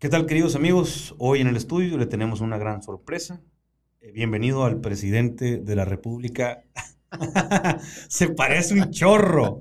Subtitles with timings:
[0.00, 1.16] ¿Qué tal, queridos amigos?
[1.18, 3.40] Hoy en el estudio le tenemos una gran sorpresa.
[4.00, 6.62] Eh, bienvenido al presidente de la República.
[8.08, 9.58] Se parece un chorro.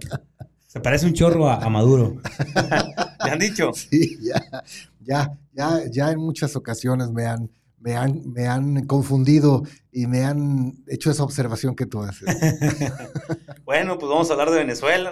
[0.67, 2.17] Se parece un chorro a, Maduro.
[3.25, 3.73] ¿Le han dicho?
[3.73, 4.63] Sí, ya,
[4.99, 7.49] ya, ya, ya en muchas ocasiones me han,
[7.79, 12.27] me han, me han confundido y me han hecho esa observación que tú haces.
[13.65, 15.09] bueno, pues vamos a hablar de Venezuela.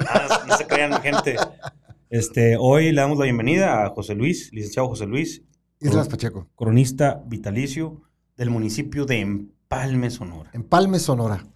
[0.47, 1.35] no se crean, gente.
[2.09, 5.43] Este, hoy le damos la bienvenida a José Luis, licenciado José Luis.
[5.79, 6.47] Islas Pacheco.
[6.55, 8.03] Cronista vitalicio
[8.37, 10.51] del municipio de Empalme, Sonora.
[10.53, 11.47] Empalme, Sonora.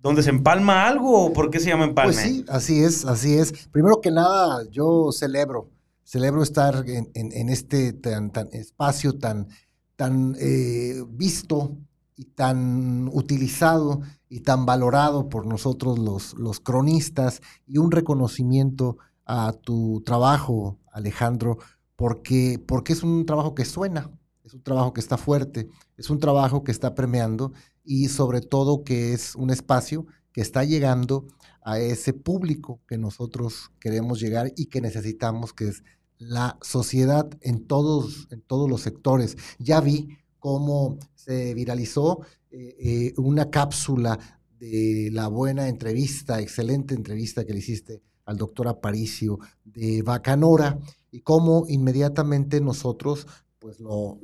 [0.00, 2.12] ¿Dónde se empalma algo o por qué se llama Empalme?
[2.12, 3.68] Pues sí, así es, así es.
[3.68, 5.70] Primero que nada, yo celebro,
[6.02, 9.46] celebro estar en, este tan, espacio tan,
[9.94, 11.76] tan eh, visto
[12.16, 19.52] y tan utilizado y tan valorado por nosotros los, los cronistas y un reconocimiento a
[19.52, 21.58] tu trabajo, Alejandro,
[21.94, 24.10] porque, porque es un trabajo que suena,
[24.42, 25.68] es un trabajo que está fuerte,
[25.98, 27.52] es un trabajo que está premiando
[27.84, 31.26] y sobre todo que es un espacio que está llegando
[31.62, 35.84] a ese público que nosotros queremos llegar y que necesitamos, que es
[36.16, 39.36] la sociedad en todos, en todos los sectores.
[39.58, 44.18] Ya vi cómo se viralizó eh, eh, una cápsula
[44.58, 50.78] de la buena entrevista, excelente entrevista que le hiciste al doctor Aparicio de Bacanora
[51.10, 53.26] y cómo inmediatamente nosotros
[53.58, 54.20] pues lo,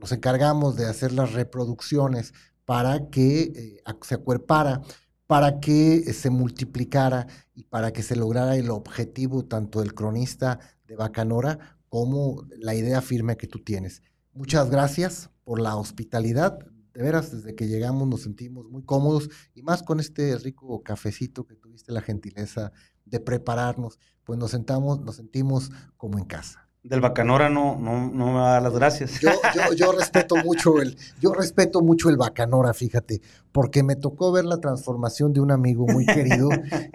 [0.00, 2.32] nos encargamos de hacer las reproducciones
[2.64, 4.82] para que eh, se acuerpara,
[5.26, 10.94] para que se multiplicara y para que se lograra el objetivo tanto del cronista de
[10.94, 14.02] Bacanora como la idea firme que tú tienes.
[14.32, 16.60] Muchas gracias por la hospitalidad.
[16.94, 21.46] De veras, desde que llegamos nos sentimos muy cómodos y más con este rico cafecito
[21.46, 22.72] que tuviste la gentileza
[23.10, 26.70] de prepararnos, pues nos sentamos, nos sentimos como en casa.
[26.82, 29.20] Del Bacanora no, no, no me va a dar las gracias.
[29.20, 33.20] Yo, yo, yo, respeto mucho el, yo respeto mucho el Bacanora, fíjate,
[33.52, 36.48] porque me tocó ver la transformación de un amigo muy querido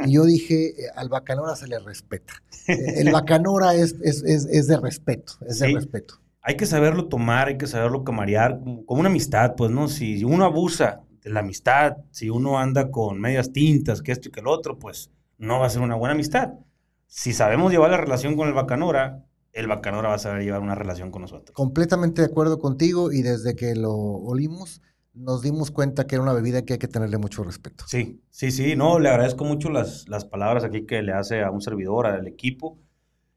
[0.06, 2.34] y yo dije, eh, al Bacanora se le respeta.
[2.68, 6.16] Eh, el Bacanora es, es, es, de respeto, es de respeto.
[6.42, 9.88] Hay que saberlo tomar, hay que saberlo camarear, como, como una amistad, pues, ¿no?
[9.88, 14.32] Si uno abusa de la amistad, si uno anda con medias tintas, que esto y
[14.32, 16.54] que el otro, pues no va a ser una buena amistad.
[17.08, 20.76] Si sabemos llevar la relación con el Bacanora, el Bacanora va a saber llevar una
[20.76, 21.56] relación con nosotros.
[21.56, 24.82] Completamente de acuerdo contigo y desde que lo olimos
[25.16, 27.86] nos dimos cuenta que era una bebida que hay que tenerle mucho respeto.
[27.88, 31.52] Sí, sí, sí, no, le agradezco mucho las, las palabras aquí que le hace a
[31.52, 32.78] un servidor, al equipo.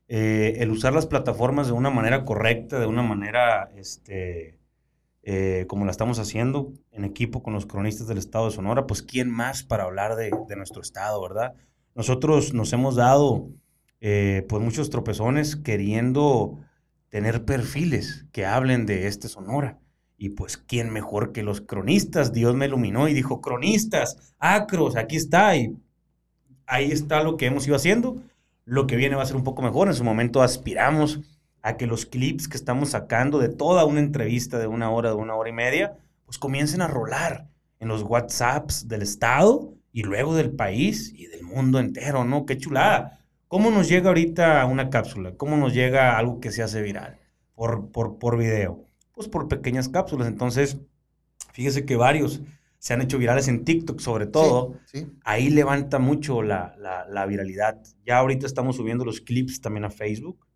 [0.09, 4.59] Eh, el usar las plataformas de una manera correcta, de una manera, este,
[5.23, 9.03] eh, como la estamos haciendo en equipo con los cronistas del estado de Sonora, pues
[9.03, 11.55] quién más para hablar de, de nuestro estado, ¿verdad?
[11.99, 13.49] Nosotros nos hemos dado
[14.01, 16.61] eh, pues muchos tropezones queriendo
[17.09, 19.81] tener perfiles que hablen de este Sonora.
[20.17, 22.33] Y pues, ¿quién mejor que los cronistas?
[22.33, 25.57] Dios me iluminó y dijo, cronistas, acros, aquí está.
[25.57, 25.77] Y
[26.67, 28.23] ahí está lo que hemos ido haciendo.
[28.65, 29.89] Lo que viene va a ser un poco mejor.
[29.89, 31.23] En su momento aspiramos
[31.63, 35.17] a que los clips que estamos sacando de toda una entrevista de una hora, de
[35.17, 37.49] una hora y media, pues comiencen a rolar
[37.81, 42.47] en los WhatsApps del Estado y luego del país y del mundo entero, ¿no?
[42.47, 43.21] Qué chulada.
[43.49, 45.35] ¿Cómo nos llega ahorita una cápsula?
[45.37, 47.19] ¿Cómo nos llega algo que se hace viral
[47.55, 48.85] por, por, por video?
[49.13, 50.29] Pues por pequeñas cápsulas.
[50.29, 50.79] Entonces,
[51.53, 52.43] fíjese que varios
[52.79, 54.75] se han hecho virales en TikTok sobre todo.
[55.25, 57.81] Ahí levanta mucho la, la, viralidad.
[58.05, 60.47] Ya ahorita estamos subiendo los clips también a Facebook.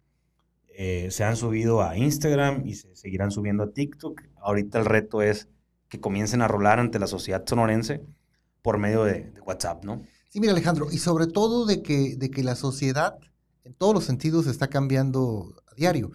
[0.75, 4.23] Eh, se han subido a Instagram y se seguirán subiendo a TikTok.
[4.37, 5.49] Ahorita el reto es
[5.89, 8.03] que comiencen a rolar ante la sociedad sonorense
[8.63, 10.03] por medio de, WhatsApp, ¿no?
[10.29, 13.19] Sí, mira Alejandro, y sobre todo de que, de que la sociedad
[13.65, 16.11] en todos los sentidos está cambiando a diario.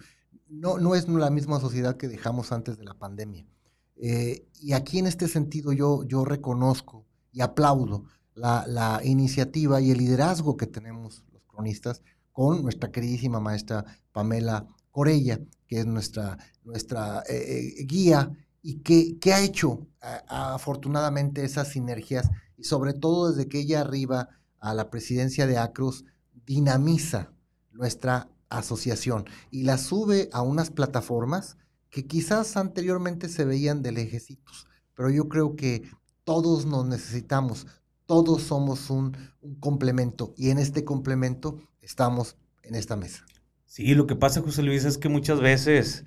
[0.48, 3.46] No, no es la misma sociedad que dejamos antes de la pandemia.
[3.96, 8.04] Eh, y aquí en este sentido yo, yo reconozco y aplaudo
[8.34, 14.66] la, la, iniciativa y el liderazgo que tenemos los cronistas con nuestra queridísima maestra Pamela
[14.90, 18.30] Corella, que es nuestra, nuestra eh, eh, guía
[18.62, 19.86] y qué, ha hecho
[20.28, 24.28] afortunadamente esas sinergias y sobre todo desde que ella arriba
[24.58, 26.04] a la presidencia de Acros
[26.46, 27.32] dinamiza
[27.72, 31.56] nuestra asociación y la sube a unas plataformas
[31.90, 35.90] que quizás anteriormente se veían de lejecitos, pero yo creo que
[36.24, 37.66] todos nos necesitamos,
[38.06, 43.24] todos somos un, un complemento y en este complemento estamos en esta mesa.
[43.64, 46.04] Sí, lo que pasa, José Luis, es que muchas veces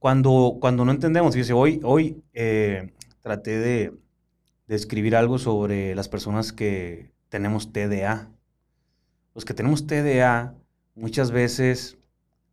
[0.00, 3.92] cuando, cuando no entendemos, fíjese, hoy, hoy eh, traté de,
[4.66, 8.30] de, escribir algo sobre las personas que tenemos TDA.
[9.34, 10.54] Los que tenemos TDA
[10.94, 11.98] muchas veces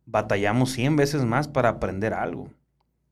[0.04, 2.50] batallamos 100 veces más para aprender algo,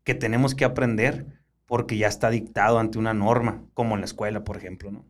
[0.05, 1.27] que tenemos que aprender
[1.65, 5.07] porque ya está dictado ante una norma, como en la escuela, por ejemplo, ¿no?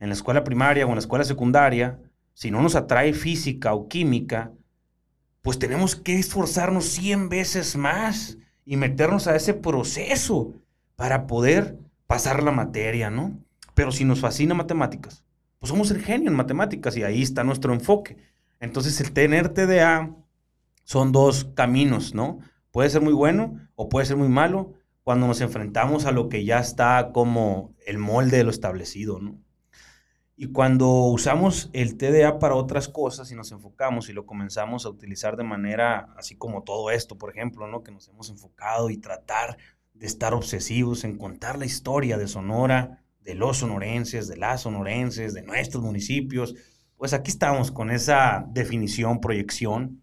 [0.00, 1.98] En la escuela primaria o en la escuela secundaria,
[2.34, 4.52] si no nos atrae física o química,
[5.44, 10.54] pues tenemos que esforzarnos 100 veces más y meternos a ese proceso
[10.96, 13.38] para poder pasar la materia, ¿no?
[13.74, 15.22] Pero si nos fascina matemáticas,
[15.58, 18.16] pues somos el genio en matemáticas y ahí está nuestro enfoque.
[18.58, 20.16] Entonces el tener TDA
[20.84, 22.38] son dos caminos, ¿no?
[22.70, 26.46] Puede ser muy bueno o puede ser muy malo cuando nos enfrentamos a lo que
[26.46, 29.43] ya está como el molde de lo establecido, ¿no?
[30.36, 34.88] Y cuando usamos el TDA para otras cosas y nos enfocamos y lo comenzamos a
[34.88, 37.84] utilizar de manera, así como todo esto, por ejemplo, ¿no?
[37.84, 39.56] que nos hemos enfocado y tratar
[39.92, 45.34] de estar obsesivos en contar la historia de Sonora, de los sonorenses, de las sonorenses,
[45.34, 46.56] de nuestros municipios,
[46.96, 50.02] pues aquí estamos con esa definición, proyección.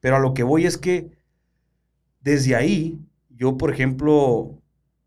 [0.00, 1.10] Pero a lo que voy es que
[2.20, 2.98] desde ahí,
[3.30, 4.58] yo, por ejemplo,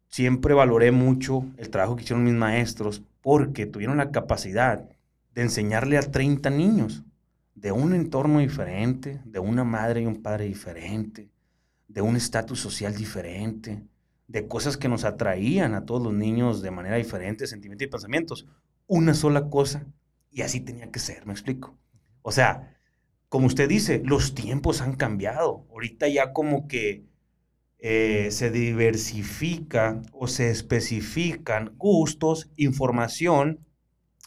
[0.07, 4.87] siempre valoré mucho el trabajo que hicieron mis maestros porque tuvieron la capacidad
[5.33, 7.03] de enseñarle a 30 niños
[7.55, 11.29] de un entorno diferente, de una madre y un padre diferente,
[11.89, 13.83] de un estatus social diferente,
[14.29, 18.47] de cosas que nos atraían a todos los niños de manera diferente, sentimientos y pensamientos.
[18.87, 19.85] Una sola cosa,
[20.31, 21.77] y así tenía que ser, me explico.
[22.21, 22.77] O sea,
[23.27, 25.67] como usted dice, los tiempos han cambiado.
[25.69, 27.03] Ahorita ya como que
[27.79, 33.59] eh, se diversifica o se especifican gustos, información,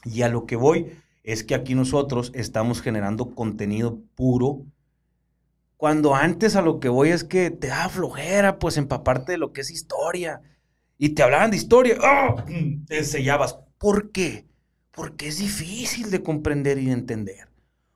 [0.04, 0.92] y a lo que voy
[1.24, 4.64] es que aquí nosotros estamos generando contenido puro,
[5.76, 9.52] cuando antes a lo que voy es que te da flojera, pues empaparte de lo
[9.52, 10.42] que es historia,
[10.98, 12.44] y te hablaban de historia, ¡oh!
[12.86, 13.58] te sellabas.
[13.78, 14.46] ¿Por qué?
[14.90, 17.48] Porque es difícil de comprender y de entender.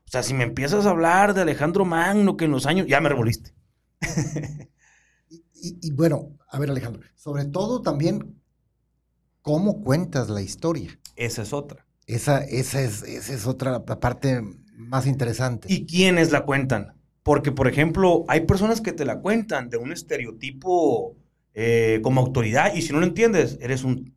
[0.07, 3.03] O sea, si me empiezas a hablar de Alejandro Magno, que en los años, ya
[3.03, 3.53] me revoliste.
[5.81, 8.41] y, bueno, a ver Alejandro, sobre todo también
[9.43, 10.99] cómo cuentas la historia.
[11.17, 11.87] Esa es otra.
[12.07, 14.43] Esa, esa, es, esa es otra parte
[14.77, 15.69] más interesante.
[15.71, 16.95] ¿Y quiénes la cuentan?
[17.23, 21.17] Porque, por ejemplo, hay personas que te la cuentan de un estereotipo
[21.55, 24.15] eh, como autoridad y si no lo entiendes, eres un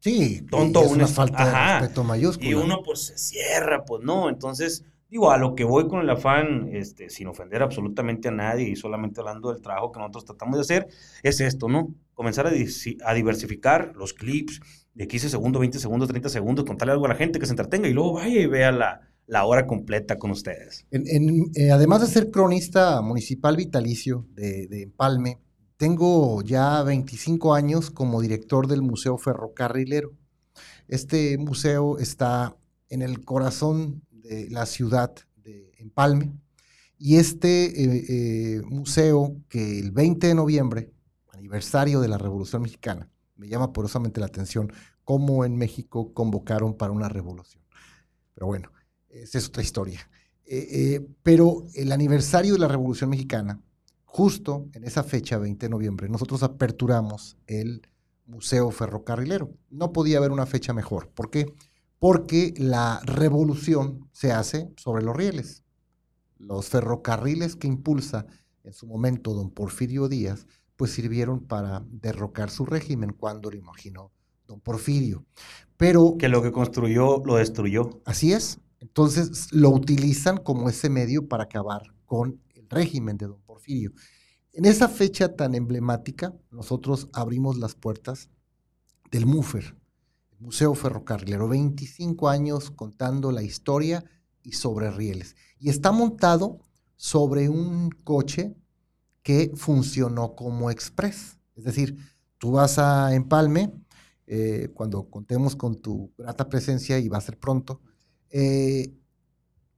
[0.00, 0.82] sí, tonto.
[0.82, 2.50] Es una falta de respeto mayúsculo.
[2.50, 4.28] Y uno pues se cierra, pues no.
[4.28, 8.70] Entonces, Digo, a lo que voy con el afán, este, sin ofender absolutamente a nadie
[8.70, 10.88] y solamente hablando del trabajo que nosotros tratamos de hacer,
[11.22, 11.94] es esto, ¿no?
[12.14, 14.62] Comenzar a, diversificar los clips
[14.94, 17.88] de 15 segundos, 20 segundos, 30 segundos, contarle algo a la gente que se entretenga
[17.88, 20.86] y luego vaya y vea la, la hora completa con ustedes.
[20.90, 25.36] Eh, además de ser cronista municipal vitalicio de, de Empalme,
[25.76, 30.12] tengo ya 25 años como director del Museo Ferrocarrilero.
[30.88, 32.56] Este museo está
[32.88, 36.32] en el corazón de la ciudad de Empalme.
[36.98, 40.92] Y este eh, eh, museo, que el 20 de noviembre,
[41.32, 44.72] aniversario de la Revolución Mexicana, me llama porosamente la atención
[45.04, 47.64] cómo en México convocaron para una revolución.
[48.34, 48.70] Pero bueno,
[49.08, 50.08] esa es otra historia.
[50.44, 53.60] Eh, pero el aniversario de la Revolución Mexicana,
[54.04, 57.82] justo en esa fecha, 20 de noviembre, nosotros aperturamos el
[58.26, 59.52] Museo Ferrocarrilero.
[59.70, 61.08] No podía haber una fecha mejor.
[61.08, 61.46] ¿Por qué?
[61.46, 61.71] porque
[62.56, 65.62] la revolución se hace sobre los rieles.
[66.38, 68.26] Los ferrocarriles que impulsa
[68.64, 70.46] en su momento don Porfirio Díaz,
[70.76, 74.10] pues sirvieron para derrocar su régimen cuando lo imaginó
[74.48, 75.24] don Porfirio.
[75.76, 76.16] Pero...
[76.18, 78.02] Que lo que construyó lo destruyó.
[78.04, 78.58] Así es.
[78.80, 83.92] Entonces lo utilizan como ese medio para acabar con el régimen de don Porfirio.
[84.52, 88.28] En esa fecha tan emblemática, nosotros abrimos las puertas
[89.12, 89.76] del MUFER,
[90.42, 94.04] Museo Ferrocarrilero, 25 años contando la historia
[94.42, 95.36] y sobre rieles.
[95.60, 96.58] Y está montado
[96.96, 98.56] sobre un coche
[99.22, 101.38] que funcionó como express.
[101.54, 101.96] Es decir,
[102.38, 103.72] tú vas a Empalme,
[104.26, 107.80] eh, cuando contemos con tu grata presencia y va a ser pronto,
[108.30, 108.92] eh,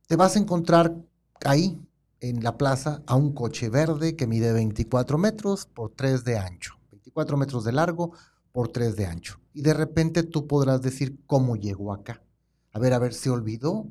[0.06, 0.96] te vas a encontrar
[1.44, 1.78] ahí
[2.20, 6.78] en la plaza a un coche verde que mide 24 metros por 3 de ancho,
[6.90, 8.12] 24 metros de largo
[8.50, 12.22] por 3 de ancho y de repente tú podrás decir cómo llegó acá.
[12.72, 13.88] A ver, a ver, se olvidó,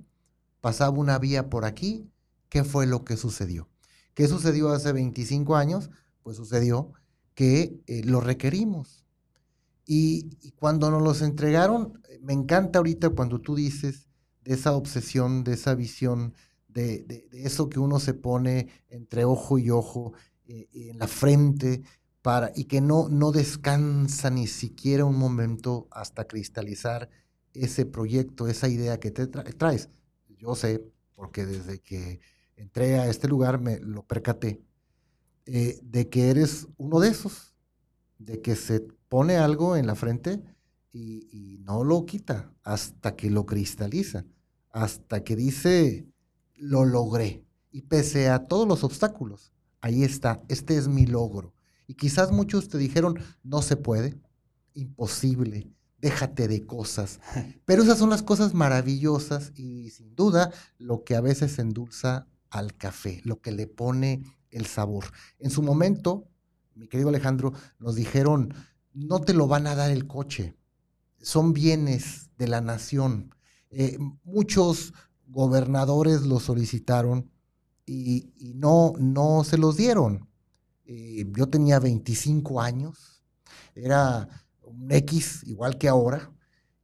[0.62, 2.12] pasaba una vía por aquí,
[2.50, 3.70] ¿qué fue lo que sucedió?
[4.13, 5.89] ¿Qué sucedió hace 25 años?
[6.22, 6.91] Pues sucedió
[7.34, 9.05] que eh, lo requerimos.
[9.86, 14.08] Y, cuando nos los entregaron, me encanta ahorita cuando tú dices
[14.43, 16.34] de esa obsesión, de esa visión,
[16.67, 20.13] de, eso que uno se pone entre ojo y ojo,
[20.46, 21.84] eh, en la frente,
[22.56, 27.10] y que no, no descansa ni siquiera un momento hasta cristalizar
[27.53, 29.89] ese proyecto, esa idea que te traes.
[30.30, 32.22] Yo sé, porque desde que
[32.56, 34.62] entré a este lugar, me lo percaté,
[35.46, 37.56] eh, de que eres uno de esos,
[38.20, 40.42] de que se pone algo en la frente
[40.94, 44.25] y, y no lo quita hasta que lo cristaliza,
[44.72, 46.08] hasta que dice,
[46.56, 47.44] lo logré.
[47.70, 49.51] Y pese a todos los obstáculos,
[49.82, 51.53] ahí está, este es mi logro.
[51.88, 54.20] Y quizás muchos te dijeron, no se puede,
[54.74, 57.20] imposible, déjate de cosas.
[57.66, 62.75] Pero esas son las cosas maravillosas y sin duda lo que a veces endulza al
[62.75, 65.06] café, lo que le pone el sabor.
[65.40, 66.28] En su momento,
[66.75, 68.54] mi querido Alejandro, nos dijeron,
[68.94, 70.56] no te lo van a dar el coche,
[71.20, 73.34] son bienes de la nación.
[73.72, 74.94] Eh, muchos
[75.25, 77.32] gobernadores lo solicitaron
[77.86, 80.30] y, no, no se los dieron.
[80.86, 83.24] Eh, yo tenía 25 años,
[83.75, 84.28] era
[84.62, 86.32] un X igual que ahora,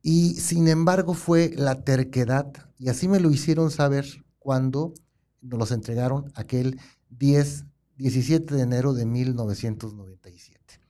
[0.01, 4.05] y sin embargo fue la terquedad, y así me lo hicieron saber
[4.37, 4.93] cuando
[5.41, 6.79] nos los entregaron aquel
[7.09, 7.65] 10,
[7.97, 10.81] 17 de enero de 1997.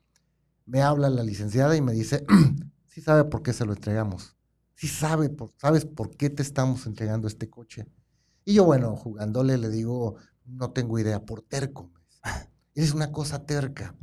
[0.65, 2.25] Me habla la licenciada y me dice,
[2.87, 4.35] sí sabe por qué se lo entregamos,
[4.75, 7.87] sí sabe, sabes por qué te estamos entregando este coche.
[8.45, 11.91] Y yo, bueno, jugándole le digo, no tengo idea, por terco.
[12.75, 13.95] Eres una cosa terca.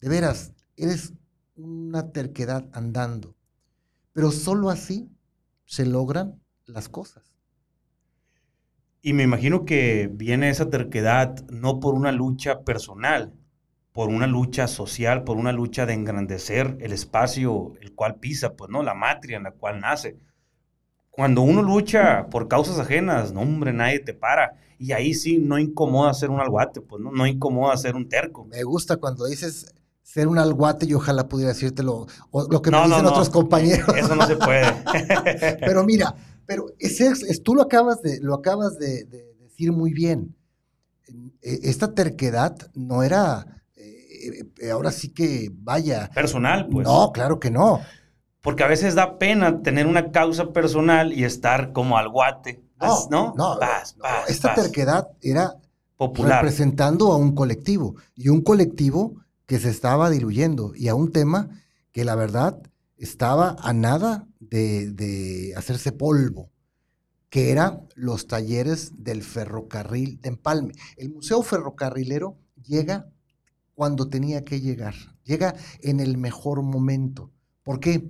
[0.00, 1.14] De veras, eres
[1.56, 3.34] una terquedad andando.
[4.12, 5.10] Pero solo así
[5.64, 7.34] se logran las cosas.
[9.02, 13.34] Y me imagino que viene esa terquedad no por una lucha personal,
[13.92, 18.70] por una lucha social, por una lucha de engrandecer el espacio el cual pisa, pues
[18.70, 20.18] no, la matria en la cual nace.
[21.16, 24.56] Cuando uno lucha por causas ajenas, no hombre, nadie te para.
[24.78, 28.44] Y ahí sí no incomoda ser un alguate, pues no, no incomoda ser un terco.
[28.44, 32.82] Me gusta cuando dices ser un alguate y ojalá pudiera decírtelo lo, lo que me
[32.82, 33.88] dicen otros compañeros.
[33.96, 34.66] Eso no se puede.
[35.60, 36.14] pero mira,
[36.46, 39.04] pero ese es, tú lo acabas de, lo acabas de,
[39.40, 40.36] decir muy bien.
[41.42, 46.10] E, esta terquedad no era, eh, eh, ahora sí que vaya.
[46.14, 46.86] Personal, pues.
[46.86, 47.80] No, claro que no.
[48.44, 52.62] Porque a veces da pena tener una causa personal y estar como al guate.
[52.78, 53.58] No, ¿no?
[54.28, 55.54] esta terquedad era
[55.96, 56.42] Popular.
[56.42, 57.96] representando a un colectivo.
[58.14, 59.14] Y un colectivo
[59.46, 60.74] que se estaba diluyendo.
[60.76, 61.48] Y a un tema
[61.90, 62.60] que la verdad
[62.98, 66.50] estaba a nada de, de hacerse polvo
[67.30, 70.74] que eran los talleres del ferrocarril de Empalme.
[70.98, 73.08] El Museo Ferrocarrilero llega
[73.74, 77.32] cuando tenía que llegar, llega en el mejor momento.
[77.62, 78.06] ¿Por qué?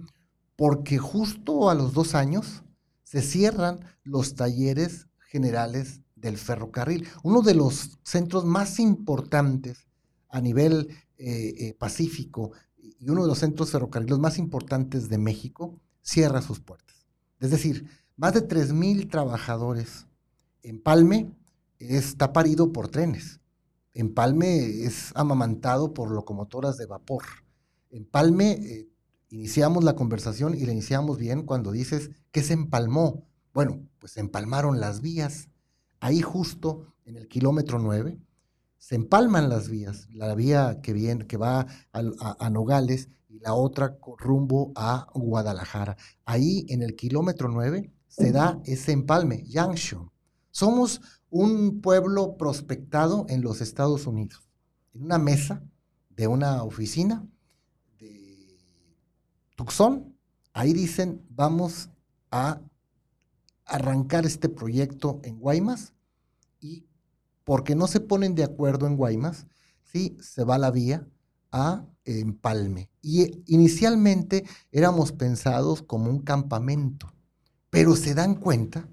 [0.56, 2.62] Porque justo a los dos años
[3.02, 9.87] se cierran los talleres generales del ferrocarril, uno de los centros más importantes
[10.28, 15.78] a nivel eh, eh, pacífico y uno de los centros ferrocarriles más importantes de México,
[16.02, 17.06] cierra sus puertas.
[17.40, 20.06] Es decir, más de 3.000 trabajadores.
[20.62, 21.30] En Palme
[21.78, 23.40] está parido por trenes.
[23.92, 27.25] En Palme es amamantado por locomotoras de vapor.
[27.90, 28.88] En Palme eh,
[29.31, 33.26] iniciamos la conversación y la iniciamos bien cuando dices que se empalmó.
[33.52, 35.49] Bueno, pues se empalmaron las vías.
[36.00, 38.19] Ahí justo en el kilómetro 9
[38.78, 43.97] se empalman las vías, la vía que, viene, que va a, Nogales y la otra
[44.19, 45.97] rumbo a Guadalajara.
[46.26, 50.11] Ahí en el kilómetro 9 se da ese empalme, junction.
[50.50, 51.00] Somos
[51.31, 54.50] un pueblo prospectado en los Estados Unidos.
[54.93, 55.62] En una mesa
[56.11, 57.26] de una oficina
[59.54, 60.16] Tucson,
[60.52, 61.90] ahí dicen, vamos
[62.30, 62.61] a
[63.66, 65.94] arrancar este proyecto en Guaymas
[66.61, 66.87] y
[67.44, 69.46] porque no se ponen de acuerdo en Guaymas,
[69.82, 71.06] sí, se va la vía
[71.52, 72.90] a Empalme.
[73.00, 77.14] Y inicialmente éramos pensados como un campamento,
[77.70, 78.88] pero se dan cuenta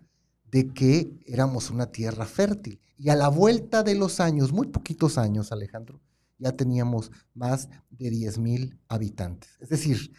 [0.51, 2.79] de que éramos una tierra fértil.
[2.97, 6.01] Y a la vuelta de los años, muy poquitos años, Alejandro,
[6.37, 9.49] ya teníamos más de 10 mil habitantes.
[9.59, 10.11] Es decir,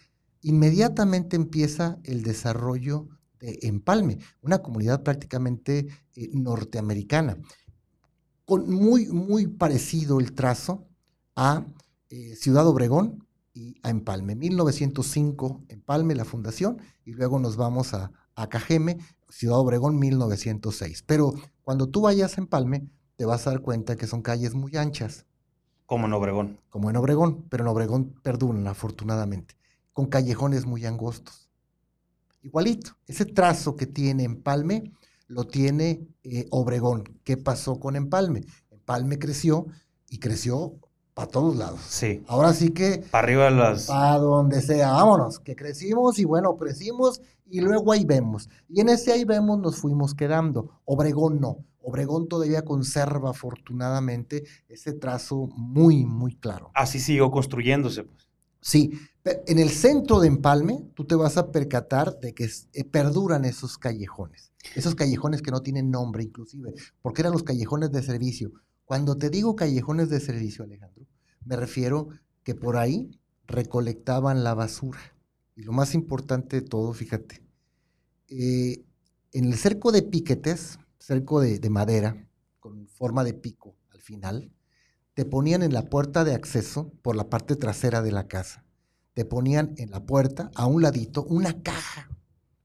[0.42, 3.08] inmediatamente empieza el desarrollo
[3.40, 7.38] de Empalme, una comunidad prácticamente eh, norteamericana,
[8.44, 10.86] con muy, muy parecido el trazo
[11.34, 11.64] a
[12.10, 14.34] eh, Ciudad Obregón y a Empalme.
[14.34, 21.04] 1905, Empalme, la fundación, y luego nos vamos a, a Cajeme, Ciudad Obregón, 1906.
[21.06, 24.76] Pero cuando tú vayas a Empalme, te vas a dar cuenta que son calles muy
[24.76, 25.26] anchas.
[25.86, 26.60] Como en Obregón.
[26.68, 29.61] Como en Obregón, pero en Obregón perduran, afortunadamente
[29.92, 31.50] con callejones muy angostos.
[32.42, 34.92] Igualito, ese trazo que tiene Empalme
[35.28, 37.04] lo tiene eh, Obregón.
[37.24, 38.44] ¿Qué pasó con Empalme?
[38.70, 39.66] Empalme creció
[40.08, 40.74] y creció
[41.14, 41.80] para todos lados.
[41.88, 42.22] Sí.
[42.26, 43.04] Ahora sí que...
[43.10, 43.86] Para arriba las...
[43.86, 48.48] Para donde sea, vámonos, que crecimos y bueno, crecimos y luego ahí vemos.
[48.68, 50.80] Y en ese ahí vemos nos fuimos quedando.
[50.84, 51.58] Obregón no.
[51.82, 56.70] Obregón todavía conserva afortunadamente ese trazo muy, muy claro.
[56.74, 58.04] Así siguió construyéndose.
[58.04, 58.28] Pues.
[58.60, 58.92] Sí,
[59.24, 63.78] en el centro de Empalme tú te vas a percatar de que eh, perduran esos
[63.78, 68.52] callejones, esos callejones que no tienen nombre inclusive, porque eran los callejones de servicio.
[68.84, 71.06] Cuando te digo callejones de servicio, Alejandro,
[71.44, 72.08] me refiero
[72.42, 74.98] que por ahí recolectaban la basura.
[75.54, 77.42] Y lo más importante de todo, fíjate,
[78.28, 78.84] eh,
[79.32, 84.50] en el cerco de piquetes, cerco de, de madera, con forma de pico al final,
[85.14, 88.64] te ponían en la puerta de acceso por la parte trasera de la casa.
[89.14, 92.08] Te ponían en la puerta, a un ladito, una caja,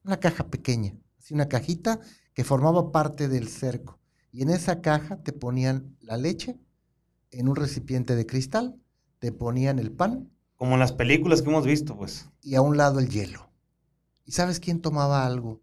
[0.04, 2.00] una caja pequeña, así una cajita
[2.34, 4.00] que formaba parte del cerco.
[4.32, 6.58] Y en esa caja te ponían la leche
[7.32, 8.80] en un recipiente de cristal,
[9.20, 10.32] te ponían el pan.
[10.56, 12.30] Como en las películas que hemos visto, pues.
[12.42, 13.52] Y a un lado el hielo.
[14.26, 15.62] ¿Y sabes quién tomaba algo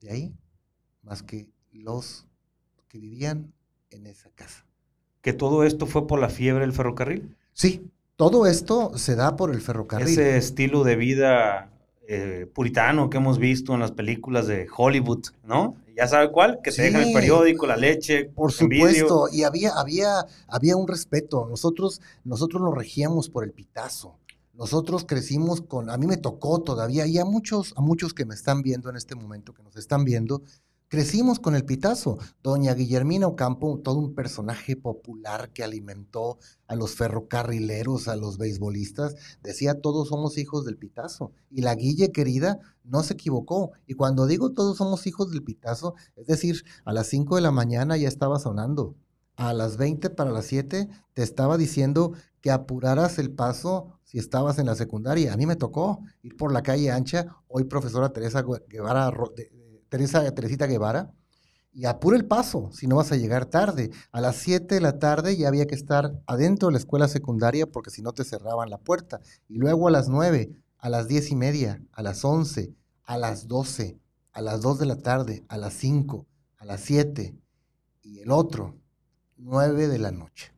[0.00, 0.34] de ahí?
[1.02, 2.26] Más que los
[2.88, 3.52] que vivían
[3.90, 4.68] en esa casa
[5.22, 7.36] que todo esto fue por la fiebre del ferrocarril.
[7.52, 10.08] Sí, todo esto se da por el ferrocarril.
[10.08, 11.70] Ese estilo de vida
[12.08, 15.76] eh, puritano que hemos visto en las películas de Hollywood, ¿no?
[15.96, 18.24] Ya sabe cuál, que se deja el periódico, la leche.
[18.24, 21.46] Por supuesto, y había, había, había un respeto.
[21.48, 24.16] Nosotros, nosotros nos regíamos por el pitazo.
[24.52, 28.34] Nosotros crecimos con, a mí me tocó todavía, y a muchos, a muchos que me
[28.34, 30.42] están viendo en este momento, que nos están viendo,
[30.90, 32.16] Crecimos con el pitazo.
[32.42, 39.14] Doña Guillermina Ocampo, todo un personaje popular que alimentó a los ferrocarrileros, a los beisbolistas,
[39.42, 41.32] decía todos somos hijos del pitazo.
[41.50, 43.72] Y la Guille querida no se equivocó.
[43.86, 47.50] Y cuando digo todos somos hijos del pitazo, es decir, a las 5 de la
[47.50, 48.96] mañana ya estaba sonando.
[49.36, 54.58] A las 20 para las 7 te estaba diciendo que apuraras el paso si estabas
[54.58, 55.34] en la secundaria.
[55.34, 59.10] A mí me tocó ir por la calle ancha, hoy profesora Teresa Guevara
[59.88, 61.12] Teresa Teresita Guevara,
[61.72, 63.90] y apura el paso, si no vas a llegar tarde.
[64.10, 67.66] A las 7 de la tarde ya había que estar adentro de la escuela secundaria
[67.66, 69.20] porque si no te cerraban la puerta.
[69.48, 72.74] Y luego a las 9, a las 10 y media, a las 11,
[73.04, 73.98] a las 12,
[74.32, 77.38] a las 2 de la tarde, a las 5, a las 7
[78.02, 78.76] y el otro,
[79.36, 80.52] 9 de la noche.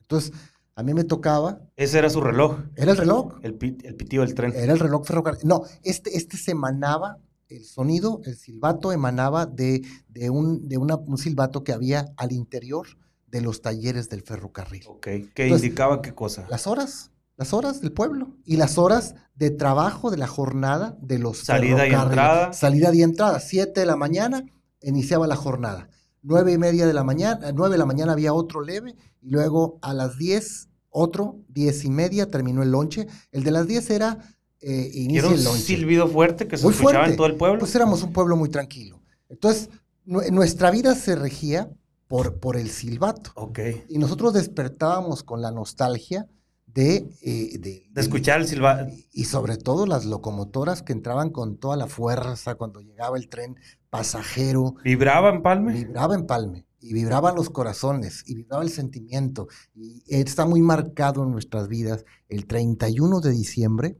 [0.00, 0.32] Entonces,
[0.74, 1.60] a mí me tocaba.
[1.76, 2.58] Ese era su reloj.
[2.74, 3.38] Era el reloj.
[3.42, 4.52] El, el pitío del tren.
[4.54, 5.48] Era el reloj ferrocarril.
[5.48, 11.18] No, este, este se manaba el sonido, el silbato emanaba de, de, un, de un
[11.18, 12.86] silbato que había al interior
[13.26, 14.84] de los talleres del ferrocarril.
[14.86, 16.46] Ok, ¿qué indicaba qué cosa?
[16.48, 21.18] Las horas, las horas del pueblo y las horas de trabajo de la jornada de
[21.18, 22.52] los Salida y entrada.
[22.52, 24.44] Salida y entrada, siete de la mañana
[24.82, 25.88] iniciaba la jornada.
[26.22, 29.78] Nueve y media de la mañana, nueve de la mañana había otro leve y luego
[29.82, 33.06] a las diez otro, diez y media terminó el lonche.
[33.30, 34.18] El de las diez era
[34.60, 37.58] eh, inicia un silbido fuerte que se escuchaba en todo el pueblo.
[37.58, 39.02] Pues éramos un pueblo muy tranquilo.
[39.28, 39.70] Entonces,
[40.04, 41.70] nuestra vida se regía
[42.08, 43.32] por, por el silbato.
[43.34, 43.58] Ok.
[43.88, 46.26] Y nosotros despertábamos con la nostalgia
[46.66, 48.92] de, eh, de, escuchar el silbato.
[49.12, 53.56] Y sobre todo las locomotoras que entraban con toda la fuerza cuando llegaba el tren
[53.90, 54.76] pasajero.
[54.84, 55.72] ¿Vibraba en Palme?
[55.72, 56.66] Vibraba en Palme.
[56.78, 59.48] Y vibraban los corazones, y vibraba el sentimiento.
[59.74, 62.04] Y está muy marcado en nuestras vidas.
[62.28, 63.96] El 31 de diciembre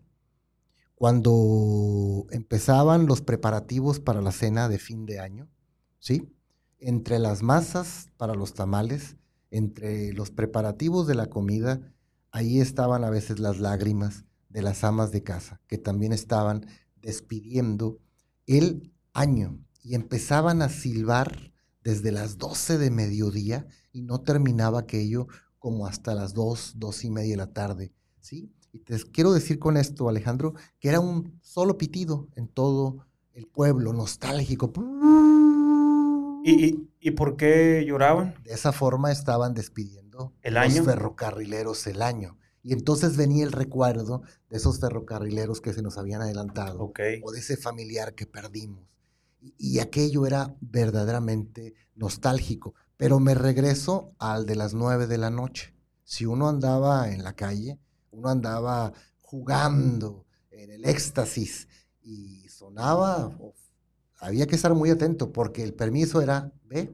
[0.97, 5.47] cuando empezaban los preparativos para la cena de fin de año,
[5.99, 6.33] ¿sí?
[6.79, 9.17] Entre las masas para los tamales,
[9.51, 11.93] entre los preparativos de la comida,
[12.31, 16.67] ahí estaban a veces las lágrimas de las amas de casa, que también estaban
[17.03, 17.99] despidiendo
[18.47, 21.53] el año y empezaban a silbar
[21.85, 25.27] desde las 12 de mediodía y no terminaba aquello
[25.59, 28.51] como hasta las 2, dos y media de la tarde, ¿sí?
[28.73, 33.47] Y te quiero decir con esto, Alejandro, que era un solo pitido en todo el
[33.47, 34.73] pueblo, nostálgico.
[36.45, 38.35] ¿Y, por qué lloraban?
[38.45, 40.77] De esa forma estaban despidiendo ¿El año?
[40.77, 42.39] los ferrocarrileros el año.
[42.63, 46.93] Y entonces venía el recuerdo de esos ferrocarrileros que se nos habían adelantado.
[47.23, 48.85] O de ese familiar que perdimos.
[49.41, 52.75] Y, y aquello era verdaderamente nostálgico.
[52.97, 55.75] Pero me regreso al de las nueve de la noche.
[56.05, 57.79] Si uno andaba en la calle,
[58.17, 61.69] uno andaba jugando en el éxtasis
[62.03, 63.31] y sonaba,
[64.19, 66.91] había que estar muy atento porque el permiso era, ve,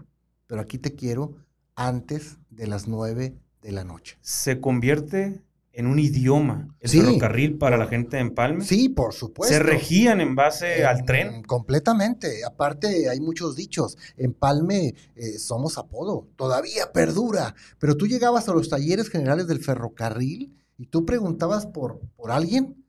[0.49, 1.37] pero aquí te quiero
[1.77, 4.19] antes de las nueve de la noche.
[4.21, 5.41] Se convierte
[5.73, 8.65] en un idioma el ferrocarril para la gente de Empalme.
[8.65, 9.55] Sí, por supuesto.
[9.55, 11.43] ¿Se regían en base al tren?
[11.45, 12.45] Completamente.
[12.45, 13.97] Aparte, hay muchos dichos.
[14.17, 17.55] Empalme eh, somos apodo, todavía perdura.
[17.79, 22.85] Pero tú llegabas a los talleres generales del ferrocarril y tú preguntabas por, por alguien,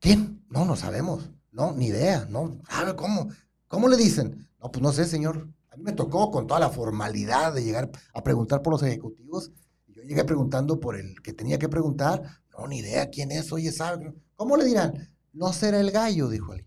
[0.00, 0.44] ¿quién?
[0.50, 3.28] No, no sabemos, no, ni idea, no, ¿sabe cómo?
[3.68, 4.48] ¿Cómo le dicen?
[4.60, 7.92] No, pues no sé, señor, A mí me tocó con toda la formalidad de llegar
[8.12, 9.52] a preguntar por los ejecutivos.
[9.86, 12.42] Yo llegué preguntando por el que tenía que preguntar.
[12.50, 14.12] No, ni idea quién es, oye, ¿sabe?
[14.34, 15.08] ¿Cómo le dirán?
[15.32, 16.66] No será el gallo, dijo él.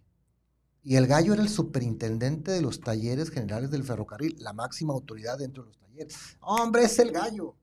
[0.82, 5.38] Y el gallo era el superintendente de los talleres generales del ferrocarril, la máxima autoridad
[5.38, 6.16] dentro de los talleres.
[6.40, 7.56] Hombre, es el gallo.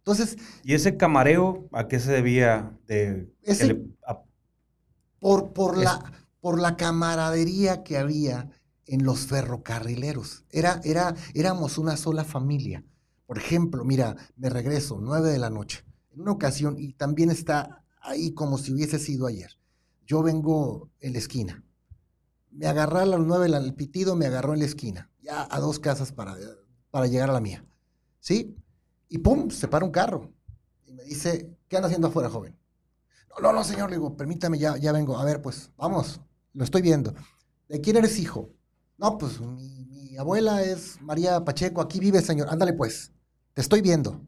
[0.00, 0.36] Entonces.
[0.64, 3.32] ¿Y ese camareo a qué se debía de
[5.18, 8.50] por, por, la, por la camaradería que había
[8.86, 10.44] en los ferrocarrileros.
[10.50, 12.82] Era, era, éramos una sola familia.
[13.26, 15.84] Por ejemplo, mira, me regreso, nueve de la noche.
[16.12, 19.58] En una ocasión, y también está ahí como si hubiese sido ayer.
[20.06, 21.62] Yo vengo en la esquina
[22.50, 25.78] me agarró a las nueve, el pitido me agarró en la esquina, ya a dos
[25.78, 26.36] casas para,
[26.90, 27.64] para llegar a la mía.
[28.18, 28.56] ¿Sí?
[29.10, 30.32] Y pum, se para un carro.
[30.86, 32.58] Y me dice, ¿qué anda haciendo afuera, joven?
[33.28, 35.18] No, no, no, señor, le digo, permítame, ya, ya vengo.
[35.18, 36.22] A ver, pues, vamos,
[36.54, 37.12] lo estoy viendo.
[37.68, 38.48] ¿De quién eres hijo?
[38.96, 42.48] No, pues mi, mi abuela es María Pacheco, aquí vive, señor.
[42.48, 43.12] Ándale, pues,
[43.52, 44.22] te estoy viendo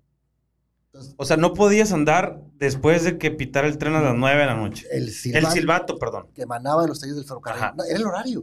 [1.17, 4.47] o sea, no podías andar después de que pitara el tren a las 9 de
[4.47, 4.87] la noche.
[4.91, 5.47] El silbato.
[5.47, 6.29] El silbato, perdón.
[6.35, 7.73] Que emanaba de los talleres del ferrocarril.
[7.89, 8.43] era el horario.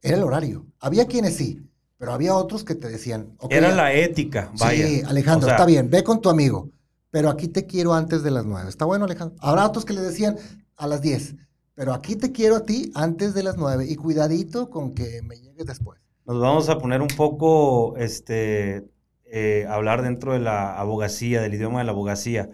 [0.00, 0.66] Era el horario.
[0.78, 1.60] Había quienes sí,
[2.00, 3.36] pero había otros que te decían.
[3.50, 4.86] era la ética, vaya.
[4.86, 6.70] Sí, Alejandro, está bien, ve con tu amigo.
[7.10, 8.70] Pero aquí te quiero antes de las 9.
[8.70, 9.36] ¿Está bueno, Alejandro?
[9.38, 10.38] Habrá otros que le decían
[10.78, 11.34] a las 10.
[11.74, 13.84] Pero aquí te quiero a ti antes de las 9.
[13.86, 16.00] Y cuidadito con que me llegues después.
[16.24, 18.88] Nos vamos a poner un poco, este,
[19.26, 22.48] eh, hablar dentro de la abogacía, del idioma de la abogacía.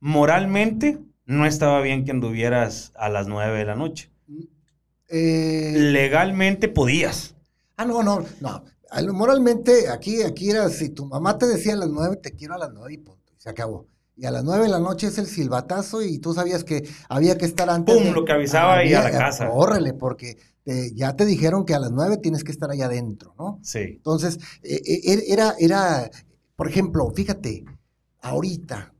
[0.00, 4.10] Moralmente, no estaba bien que anduvieras a las nueve de la noche.
[5.08, 7.36] Eh, Legalmente podías.
[7.76, 8.64] Ah, no, no, no.
[9.12, 12.58] Moralmente, aquí, aquí era, si tu mamá te decía a las nueve, te quiero a
[12.58, 13.32] las nueve y punto.
[13.36, 13.86] se acabó.
[14.16, 17.38] Y a las nueve de la noche es el silbatazo y tú sabías que había
[17.38, 17.94] que estar antes.
[17.94, 18.12] ¡Pum!
[18.12, 19.48] lo que avisaba y a la casa.
[19.48, 20.38] Córrele, porque
[20.94, 23.58] ya te dijeron que a las nueve tienes que estar allá adentro, ¿no?
[23.62, 23.78] Sí.
[23.78, 26.10] Entonces, e, e, era, era,
[26.56, 27.64] por ejemplo, fíjate,
[28.20, 28.92] ahorita,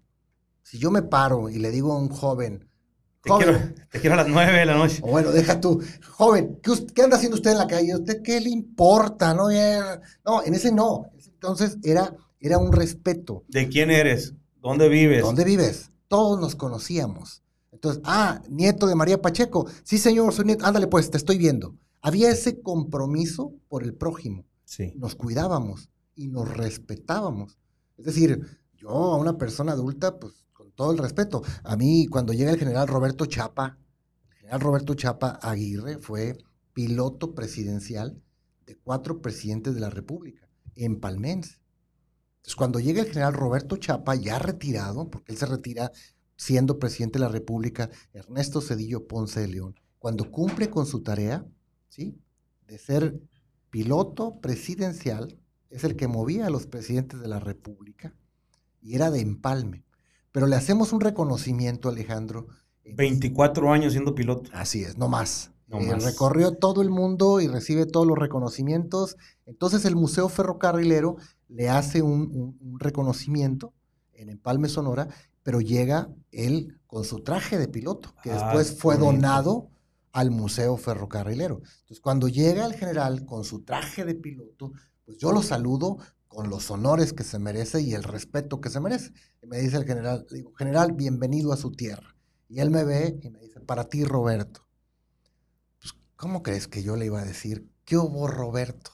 [0.63, 2.68] si yo me paro y le digo a un joven,
[3.29, 5.01] te, quiero, a las nueve de la noche.
[5.01, 5.83] Bueno, deja tú.
[6.13, 7.95] Joven, ¿qué, anda haciendo usted en la calle?
[7.95, 9.35] ¿Usted qué le importa?
[9.35, 9.49] No,
[10.25, 11.07] no en ese no.
[11.25, 13.45] Entonces era, era un respeto.
[13.49, 14.35] ¿De quién eres?
[14.61, 15.23] ¿Dónde vives?
[15.23, 15.91] ¿Dónde vives?
[16.09, 17.43] Todos nos conocíamos.
[17.71, 19.67] Entonces, ah, nieto de María Pacheco.
[19.85, 20.67] Sí, señor, soy nieto.
[20.67, 21.77] Ándale, pues, te estoy viendo.
[22.01, 24.45] Había ese compromiso por el prójimo.
[24.65, 24.93] Sí.
[24.97, 27.59] Nos cuidábamos y nos respetábamos.
[27.97, 28.45] Es decir,
[28.77, 30.45] yo a una persona adulta, pues
[30.79, 31.43] todo el respeto.
[31.65, 33.77] A mí, cuando llega el general Roberto Chapa,
[34.31, 36.39] el general Roberto Chapa Aguirre fue
[36.73, 38.23] piloto presidencial
[38.65, 41.59] de cuatro presidentes de la República en Palmense.
[42.37, 45.91] Entonces, cuando llega el general Roberto Chapa, ya retirado, porque él se retira
[46.37, 51.45] siendo presidente de la República, Ernesto Cedillo Ponce de León, cuando cumple con su tarea,
[51.89, 52.23] ¿sí?
[52.69, 53.19] De ser
[53.71, 58.15] piloto presidencial, es el que movía a los presidentes de la República
[58.81, 59.88] y era de empalme.
[60.33, 62.49] Pero le hacemos un reconocimiento, Alejandro.
[62.85, 64.51] 24 años siendo piloto.
[64.55, 65.53] Así es, no más.
[65.71, 69.17] Eh, recorrió todo el mundo y recibe todos los reconocimientos.
[69.45, 71.17] Entonces el Museo Ferrocarrilero
[71.49, 73.75] le hace un, un reconocimiento
[74.15, 75.09] en Empalme, Sonora,
[75.43, 79.71] pero llega él con su traje de piloto, que ah, después fue donado
[80.13, 81.57] al Museo Ferrocarrilero.
[81.57, 84.73] Entonces, cuando llega el general con su traje de piloto,
[85.05, 88.81] pues yo lo saludo con los honores que se merece y el respeto que se
[88.81, 89.13] merece.
[89.43, 92.15] Y me dice el general, digo, general, bienvenido a su tierra.
[92.49, 94.67] Y él me ve y me dice, para ti, Roberto.
[95.81, 98.93] Pues, ¿cómo crees que yo le iba a decir, qué hubo, Roberto?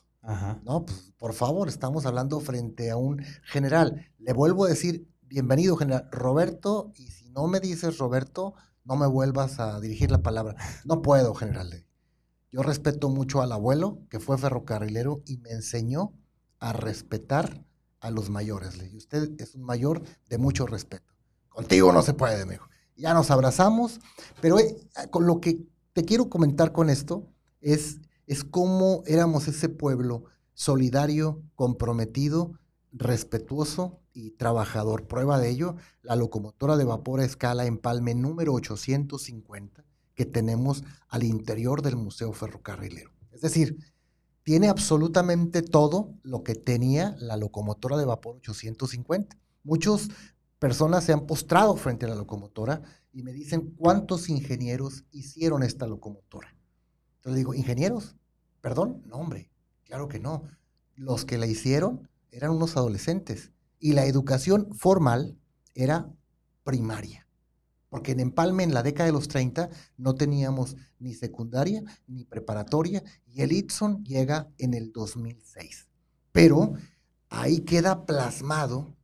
[0.65, 4.11] No, pues, por favor, estamos hablando frente a un general.
[4.19, 9.07] Le vuelvo a decir, bienvenido, general Roberto, y si no me dices Roberto, no me
[9.07, 10.57] vuelvas a dirigir la palabra.
[10.87, 11.85] No puedo, general.
[12.51, 16.15] Yo respeto mucho al abuelo, que fue ferrocarrilero, y me enseñó
[16.65, 17.63] a respetar
[18.01, 18.79] a los mayores.
[18.79, 21.13] Le usted es un mayor de mucho respeto.
[21.51, 22.71] Contigo no se puede, mejor.
[22.97, 24.01] Ya nos abrazamos,
[24.41, 24.75] pero eh,
[25.11, 25.61] con lo que
[25.93, 27.29] te quiero comentar con esto
[27.61, 30.25] es, es cómo éramos ese pueblo
[30.55, 32.59] solidario, comprometido,
[32.93, 35.07] respetuoso y trabajador.
[35.07, 41.25] Prueba de ello, la locomotora de vapor a escala Empalme número 850 que tenemos al
[41.25, 43.11] interior del Museo Ferrocarrilero.
[43.33, 43.77] Es decir,
[44.45, 49.37] tiene absolutamente todo lo que tenía la locomotora de vapor 850.
[49.65, 50.09] Muchas
[50.59, 55.87] personas se han postrado frente a la locomotora y me dicen cuántos ingenieros hicieron esta
[55.87, 56.55] locomotora.
[57.17, 58.17] Entonces digo, ¿ingenieros?
[58.61, 59.03] ¿Perdón?
[59.07, 59.51] No, hombre,
[59.85, 60.45] claro que no.
[60.95, 65.39] Los que la hicieron eran unos adolescentes y la educación formal
[65.75, 66.13] era
[66.65, 67.24] primaria.
[67.95, 73.05] Porque en Empalme, en la década de los 30, no teníamos ni secundaria ni preparatoria
[73.25, 75.87] y el Itson llega en el 2006.
[76.33, 76.73] Pero
[77.29, 78.97] ahí queda plasmado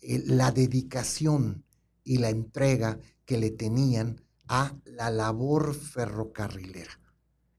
[0.00, 1.64] eh, la dedicación
[2.04, 7.00] y la entrega que le tenían a la labor ferrocarrilera.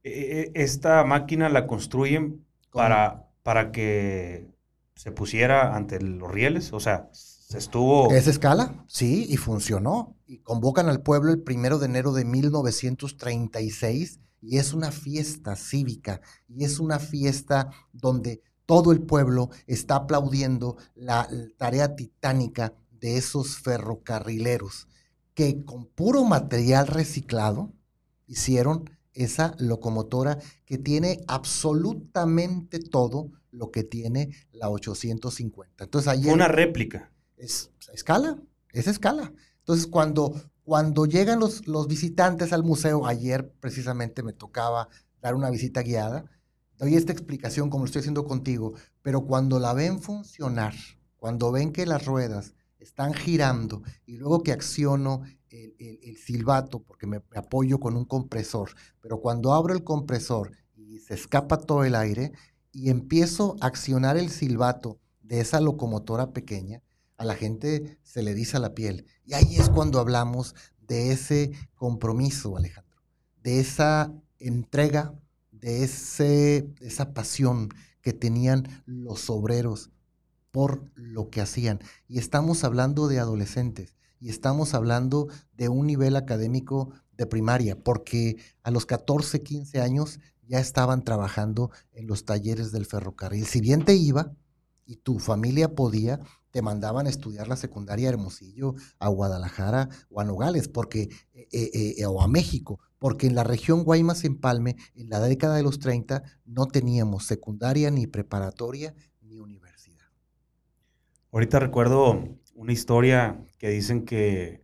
[0.03, 4.47] E, e, e, esta máquina la construyen para, para que
[4.95, 8.11] se pusiera ante los rieles, o sea, se estuvo...
[8.11, 8.83] ¿Es escala?
[8.87, 10.15] Sí, y funcionó.
[10.25, 16.21] Y convocan al pueblo el primero de enero de 1936 y es una fiesta cívica
[16.47, 23.57] y es una fiesta donde todo el pueblo está aplaudiendo la tarea titánica de esos
[23.57, 24.87] ferrocarrileros
[25.33, 27.71] que con puro material reciclado
[28.27, 35.83] hicieron esa locomotora que tiene absolutamente todo lo que tiene la 850.
[35.83, 36.33] Entonces ayer...
[36.33, 37.10] Una réplica.
[37.41, 38.37] Es escala,
[38.71, 39.33] es escala.
[39.59, 44.89] Entonces cuando, cuando llegan los, los visitantes al museo, ayer precisamente me tocaba
[45.21, 46.25] dar una visita guiada,
[46.77, 50.75] doy esta explicación como lo estoy haciendo contigo, pero cuando la ven funcionar,
[51.17, 57.23] cuando ven que las ruedas están girando y luego que acciono el, silbato porque me,
[57.35, 62.33] apoyo con un compresor, pero cuando abro el compresor y se escapa todo el aire
[62.71, 66.81] y empiezo a accionar el silbato de esa locomotora pequeña,
[67.21, 69.05] a la gente se le dice la piel.
[69.25, 72.99] Y ahí es cuando hablamos de ese compromiso, Alejandro,
[73.43, 75.13] de esa entrega,
[75.51, 77.69] de ese, esa pasión
[78.01, 79.91] que tenían los obreros
[80.49, 81.79] por lo que hacían.
[82.07, 88.37] Y estamos hablando de adolescentes y estamos hablando de un nivel académico de primaria, porque
[88.63, 93.45] a los 14, 15 años ya estaban trabajando en los talleres del ferrocarril.
[93.45, 94.33] Si bien te iba
[94.87, 96.19] y tu familia podía,
[96.51, 101.47] te mandaban a estudiar la secundaria a Hermosillo, a Guadalajara o a Nogales, porque, eh,
[101.51, 105.79] eh, eh, o a México, porque en la región Guaymas-Empalme, en la década de los
[105.79, 110.07] 30, no teníamos secundaria ni preparatoria ni universidad.
[111.31, 114.61] Ahorita recuerdo una historia que dicen que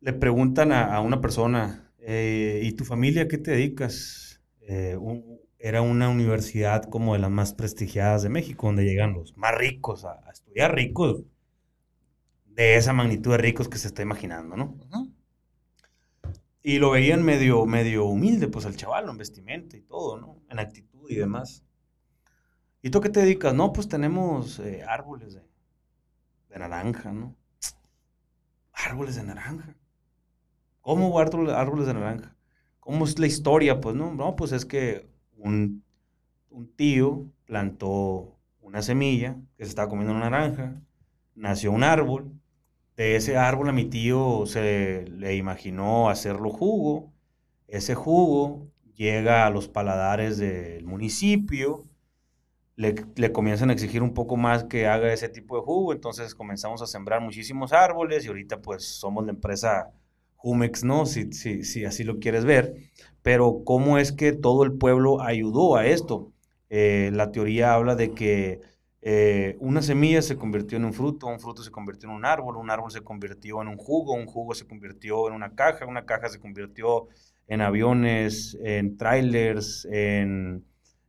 [0.00, 4.40] le preguntan a, una persona, ¿y tu familia qué te dedicas?
[5.64, 10.04] Era una universidad como de las más prestigiadas de México, donde llegan los más ricos
[10.04, 11.22] a, estudiar ricos,
[12.46, 14.76] de esa magnitud de ricos que se está imaginando, ¿no?
[16.64, 20.42] Y lo veían medio, medio humilde, pues al chaval, en vestimenta y todo, ¿no?
[20.50, 21.62] En actitud y demás.
[22.82, 23.54] ¿Y tú qué te dedicas?
[23.54, 25.42] No, pues tenemos eh, árboles de,
[26.48, 27.36] de naranja, ¿no?
[28.72, 29.76] Árboles de naranja.
[30.80, 32.36] ¿Cómo árboles de naranja?
[32.80, 33.80] ¿Cómo es la historia?
[33.80, 35.11] Pues no, no, pues es que
[35.42, 35.84] un,
[36.76, 40.80] tío plantó una semilla que se estaba comiendo una naranja,
[41.34, 42.32] nació un árbol,
[42.96, 47.12] de ese árbol a mi tío se le imaginó hacerlo jugo,
[47.68, 51.84] ese jugo llega a los paladares del municipio,
[52.76, 56.82] le, comienzan a exigir un poco más que haga ese tipo de jugo, entonces comenzamos
[56.82, 59.90] a sembrar muchísimos árboles y ahorita pues somos la empresa
[60.42, 61.06] Jumex, ¿no?
[61.06, 62.74] Si, si, si así lo quieres ver,
[63.22, 66.32] pero ¿cómo es que todo el pueblo ayudó a esto?
[66.70, 68.60] Eh, la teoría habla de que
[69.02, 72.56] eh, una semilla se convirtió en un fruto, un fruto se convirtió en un árbol,
[72.56, 76.04] un árbol se convirtió en un jugo, un jugo se convirtió en una caja, una
[76.04, 77.08] caja se convirtió
[77.46, 80.64] en aviones, en trailers, en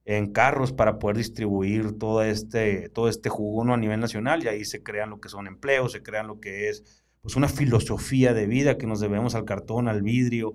[0.05, 4.65] en carros para poder distribuir todo este, todo este jugo a nivel nacional y ahí
[4.65, 8.45] se crean lo que son empleos, se crean lo que es pues una filosofía de
[8.45, 10.51] vida que nos debemos al cartón, al vidrio,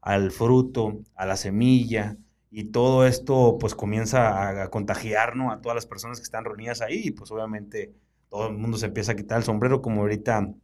[0.00, 2.16] al fruto, a la semilla
[2.50, 7.02] y todo esto pues comienza a, contagiarnos a todas las personas que están reunidas ahí
[7.04, 7.92] y pues obviamente
[8.30, 10.54] todo el mundo se empieza a quitar el sombrero como ahorita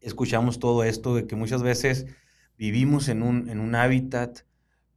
[0.00, 2.06] escuchamos todo esto de que muchas veces
[2.56, 4.40] vivimos en un, en un hábitat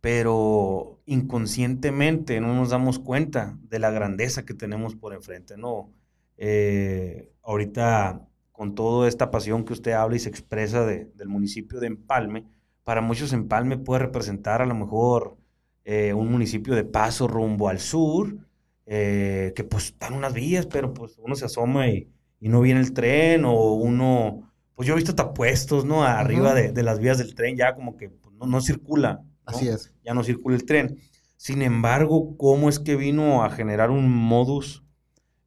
[0.04, 5.94] pero inconscientemente no nos damos cuenta de la grandeza que tenemos por enfrente, ¿no?
[6.36, 11.88] Eh, ahorita, con toda esta pasión que usted habla y se expresa del municipio de
[11.88, 12.46] Empalme,
[12.86, 15.36] para muchos Empalme puede representar a lo mejor
[15.84, 18.38] eh, un municipio de paso rumbo al sur,
[18.86, 22.94] eh, que pues están unas vías, pero pues uno se asoma y, no viene el
[22.94, 26.04] tren, o uno, pues yo he visto tapuestos, ¿no?
[26.04, 29.94] Arriba de, las vías del tren, ya como que pues, no, no circula Así es.
[30.04, 30.98] Ya no circula el tren.
[31.38, 34.84] Sin embargo, ¿cómo es que vino a generar un modus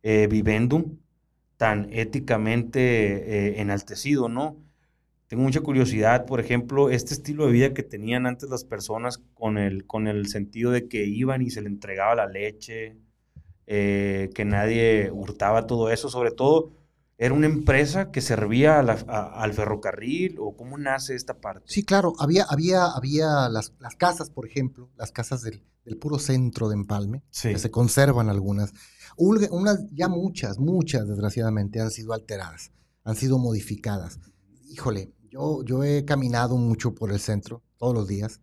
[0.02, 0.98] eh, vivendum
[1.56, 4.56] tan éticamente eh, enaltecido, no?
[5.28, 9.58] Tengo mucha curiosidad, por ejemplo, este estilo de vida que tenían antes las personas con
[9.58, 12.96] el, con el sentido de que iban y se le entregaba la leche,
[13.66, 16.72] eh, que nadie hurtaba todo eso, sobre todo
[17.18, 21.64] ¿Era una empresa que servía al ferrocarril o cómo nace esta parte?
[21.66, 25.62] Sí, claro, había, había, había las, casas, por ejemplo, las casas del,
[25.98, 28.74] puro centro de Empalme, que se conservan algunas.
[29.16, 32.72] Unas, ya muchas, muchas, desgraciadamente, han sido alteradas,
[33.04, 34.18] han sido modificadas.
[34.68, 38.40] Híjole, yo, yo he caminado mucho por el centro, todos los días.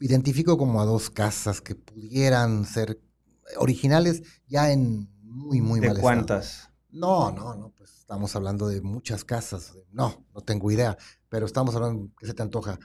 [0.00, 3.00] Identifico como a dos casas que pudieran ser
[3.56, 6.70] originales ya en muy, muy ¿De cuántas?
[6.90, 9.76] No, no, no, pues estamos hablando de muchas casas.
[9.90, 10.96] No, no tengo idea,
[11.28, 12.78] pero estamos hablando, ¿qué se te antoja?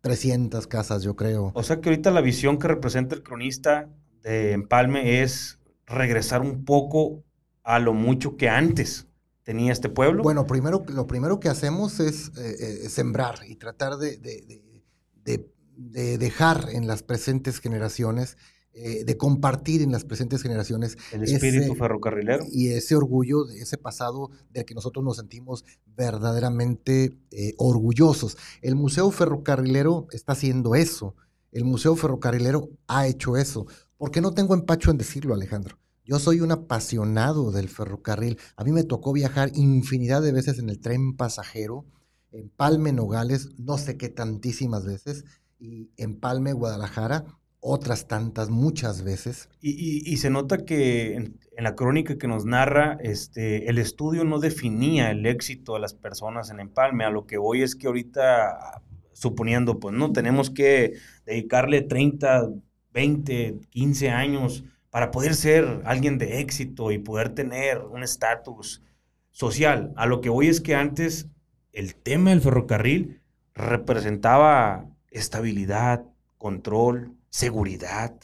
[0.00, 1.52] 300 casas, yo creo.
[1.54, 3.90] O sea que ahorita la visión que representa el cronista
[4.22, 5.59] de Empalme es
[5.90, 7.24] regresar un poco
[7.62, 9.06] a lo mucho que antes
[9.42, 10.22] tenía este pueblo.
[10.22, 16.68] Bueno, primero, lo primero que hacemos es eh, eh, sembrar y tratar de, de dejar
[16.70, 18.36] en las presentes generaciones
[18.72, 20.96] eh, de compartir en las presentes generaciones.
[21.10, 22.44] El espíritu ferrocarrilero.
[22.52, 25.64] Y ese orgullo de ese pasado del que nosotros nos sentimos
[25.96, 27.18] verdaderamente
[27.56, 28.36] orgullosos.
[28.62, 31.16] El Museo Ferrocarrilero está haciendo eso.
[31.50, 33.66] El Museo Ferrocarrilero ha hecho eso.
[33.98, 35.79] porque no tengo empacho en decirlo, Alejandro?
[36.10, 38.36] Yo soy un apasionado del ferrocarril.
[38.56, 41.86] A mí me tocó viajar infinidad de veces en el tren pasajero,
[42.32, 45.24] en Palme, Nogales, no sé qué tantísimas veces,
[45.60, 47.26] y en Palme, Guadalajara
[47.60, 49.50] otras tantas, muchas veces.
[49.60, 55.12] Y, se nota que en, la crónica que nos narra, este, el estudio no definía
[55.12, 57.04] el éxito de las personas en Empalme.
[57.04, 60.94] A lo que voy es que ahorita, suponiendo, pues no, tenemos que
[61.24, 62.50] dedicarle 30,
[62.92, 68.82] 20, 15 años para poder ser alguien de éxito y poder tener un estatus
[69.30, 69.92] social.
[69.96, 71.28] A lo que voy es que antes
[71.72, 73.22] el tema del ferrocarril
[73.54, 76.04] representaba estabilidad,
[76.38, 78.16] control, seguridad.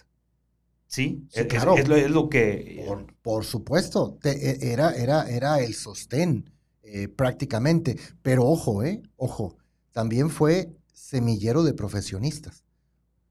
[0.89, 1.27] ¿Sí?
[1.33, 1.77] es, claro.
[1.77, 2.87] Es, lo, que...
[3.23, 6.51] Por, supuesto, e, era, era, era el sostén
[6.83, 7.97] eh, prácticamente.
[8.23, 9.03] Pero ojo, ¿eh?
[9.17, 9.57] Ojo,
[9.93, 12.66] también fue semillero de profesionistas.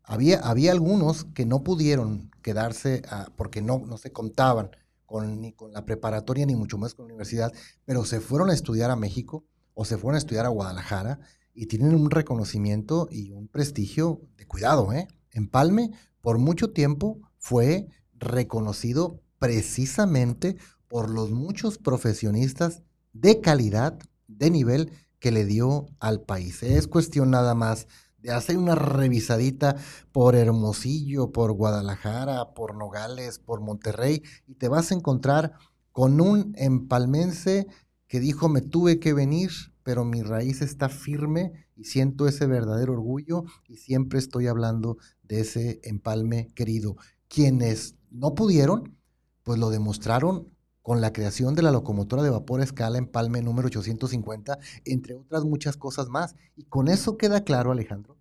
[0.07, 3.01] Había, había algunos que no pudieron quedarse
[3.35, 4.71] porque no, no se contaban
[5.05, 7.51] con, ni con la preparatoria ni mucho más con la universidad,
[7.85, 11.19] pero se fueron a estudiar a México o se fueron a estudiar a Guadalajara
[11.53, 15.07] y tienen un reconocimiento y un prestigio de cuidado, ¿eh?
[15.31, 15.91] Empalme
[16.21, 25.31] por mucho tiempo fue reconocido precisamente por los muchos profesionistas de calidad, de nivel que
[25.31, 26.63] le dio al país.
[26.63, 27.87] Es cuestión nada más
[28.25, 29.75] de hacer una revisadita
[30.11, 35.53] por Hermosillo, por Guadalajara, por Nogales, por Monterrey, y te vas a encontrar
[35.91, 37.67] con un empalmense
[38.07, 39.51] que dijo me tuve que venir,
[39.83, 45.41] pero mi raíz está firme y siento ese verdadero orgullo y siempre estoy hablando de
[45.41, 46.95] ese empalme querido.
[47.27, 48.97] Quienes no pudieron,
[49.43, 50.49] pues lo demostraron
[50.85, 55.77] con la creación de la locomotora de vapor escala empalme número 850, entre otras muchas
[55.77, 56.35] cosas más.
[56.55, 58.14] Y con eso queda claro, Alejandro,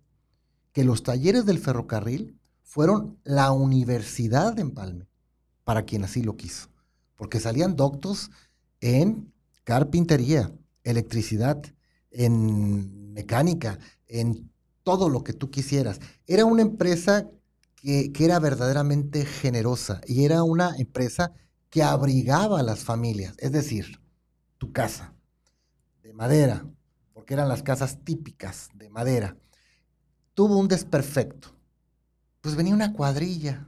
[0.75, 5.07] que los talleres del ferrocarril fueron la universidad de empalme,
[5.63, 6.67] para quien así lo quiso,
[7.15, 8.29] porque salían doctos
[8.81, 9.31] en
[9.63, 10.51] carpintería,
[10.83, 11.63] electricidad,
[12.11, 14.51] en mecánica, en
[14.83, 16.01] todo lo que tú quisieras.
[16.27, 17.25] Era una empresa
[17.77, 21.31] que, era verdaderamente generosa y era una empresa
[21.69, 24.01] que abrigaba a las familias, es decir,
[24.57, 25.13] tu casa
[26.03, 26.65] de madera,
[27.13, 29.37] porque eran las casas típicas de madera,
[30.35, 31.49] tuvo un desperfecto.
[32.41, 33.65] Pues venía una cuadrilla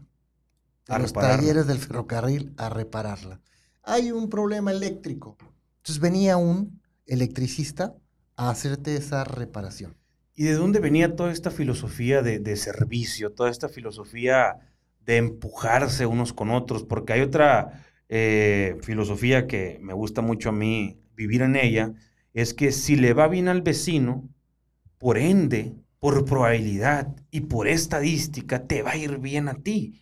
[0.87, 3.41] a, los talleres del ferrocarril a repararla.
[3.81, 5.37] Hay un problema eléctrico.
[5.77, 7.95] Entonces venía un electricista
[8.35, 9.95] a hacerte esa reparación.
[10.35, 14.59] ¿Y de dónde venía toda esta filosofía de, servicio, toda esta filosofía
[14.99, 16.83] de empujarse unos con otros?
[16.83, 21.93] Porque hay otra eh, filosofía que me gusta mucho a mí vivir en ella,
[22.33, 24.29] es que si le va bien al vecino,
[24.99, 30.01] por ende, por probabilidad y por estadística, te va a ir bien a ti.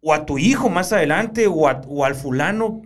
[0.00, 2.82] O a tu hijo más adelante, o, o al fulano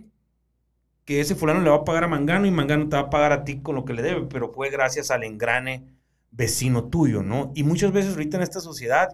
[1.05, 3.31] que ese fulano le va a pagar a Mangano y Mangano te va a pagar
[3.31, 5.85] a ti con lo que le debe, pero fue gracias al engrane
[6.31, 7.51] vecino tuyo, ¿no?
[7.55, 9.09] Y muchas veces ahorita en esta sociedad,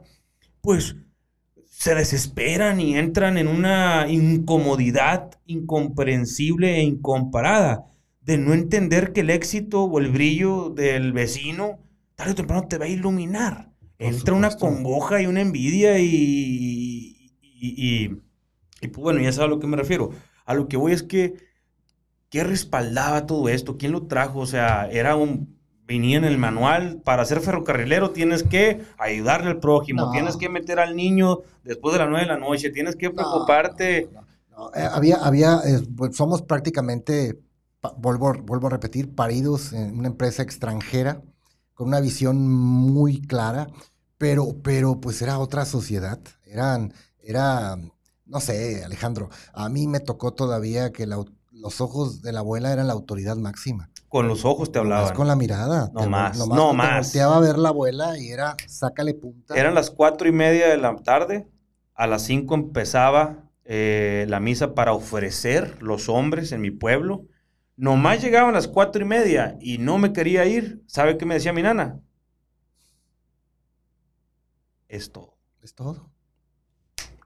[0.62, 0.96] pues
[1.66, 7.86] se desesperan y entran en una incomodidad incomprensible e incomparada
[8.22, 11.80] de no entender que el éxito o el brillo del vecino
[12.18, 13.72] tarde o temprano te va a iluminar.
[13.98, 18.22] Entra una congoja y una envidia y, y, y,
[18.82, 20.10] y, pues bueno, ya sabes a lo que me refiero.
[20.46, 21.48] A lo que voy es que
[22.30, 23.78] ¿Qué respaldaba todo esto?
[23.78, 24.40] ¿Quién lo trajo?
[24.40, 25.56] O sea, era un
[25.86, 30.80] venía en el manual, para ser ferrocarrilero tienes que ayudarle al prójimo, tienes que meter
[30.80, 34.10] al niño después de las nueve de la noche, tienes que preocuparte.
[34.76, 37.40] Eh, había, había, eh, pues, somos prácticamente,
[38.00, 41.22] vuelvo, vuelvo a repetir, paridos en una empresa extranjera
[41.78, 43.68] con una visión muy clara,
[44.18, 46.20] pero, pero pues era otra sociedad.
[46.44, 47.78] Eran, era,
[48.26, 52.88] no sé, Alejandro, a mí me tocó todavía que los ojos de la abuela eran
[52.88, 53.92] la autoridad máxima.
[54.08, 55.14] Con los ojos te hablaban.
[55.14, 55.92] con la mirada.
[55.94, 57.12] No más, no más.
[57.12, 59.56] Te volteaba a ver la abuela y era, sácale punta.
[59.56, 61.48] Eran las cuatro y media de la tarde,
[61.94, 67.28] a las cinco empezaba eh, la misa para ofrecer los hombres en mi pueblo.
[67.78, 70.84] Nomás llegaban las cuatro y media y no me quería ir.
[70.88, 72.02] ¿Sabe qué me decía mi nana?
[74.90, 75.38] Es todo.
[75.62, 76.10] Es todo.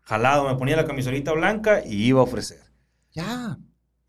[0.02, 2.60] Jalado, me ponía la camisolita blanca y iba a ofrecer.
[3.14, 3.58] Ya.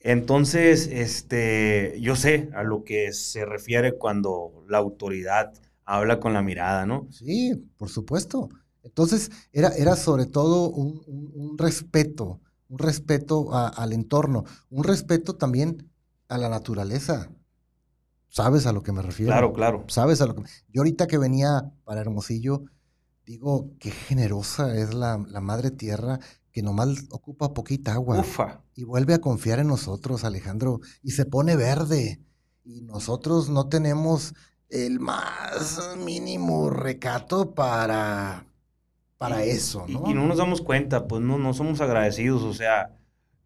[0.01, 5.53] Entonces, este, yo sé a lo que se refiere cuando la autoridad
[5.85, 7.07] habla con la mirada, ¿no?
[7.13, 8.49] Sí, por supuesto.
[8.83, 15.92] Entonces, era, era sobre todo un, respeto, un respeto al entorno, un respeto también
[16.33, 17.31] a la naturaleza.
[18.29, 19.33] ¿Sabes a lo que me refiero?
[19.33, 19.85] Claro, claro.
[19.89, 22.65] ¿Sabes a lo que Yo ahorita que venía para Hermosillo,
[23.27, 26.19] digo, qué generosa es la, la madre tierra
[26.51, 28.21] que nomás ocupa poquita agua.
[28.21, 28.63] Ufa.
[28.75, 32.21] Y vuelve a confiar en nosotros, Alejandro, y se pone verde.
[32.65, 34.35] Y nosotros no tenemos
[34.69, 38.47] el más mínimo recato para
[39.23, 40.03] para eso, ¿no?
[40.11, 42.91] Y, no nos damos cuenta, pues no, no somos agradecidos, o sea,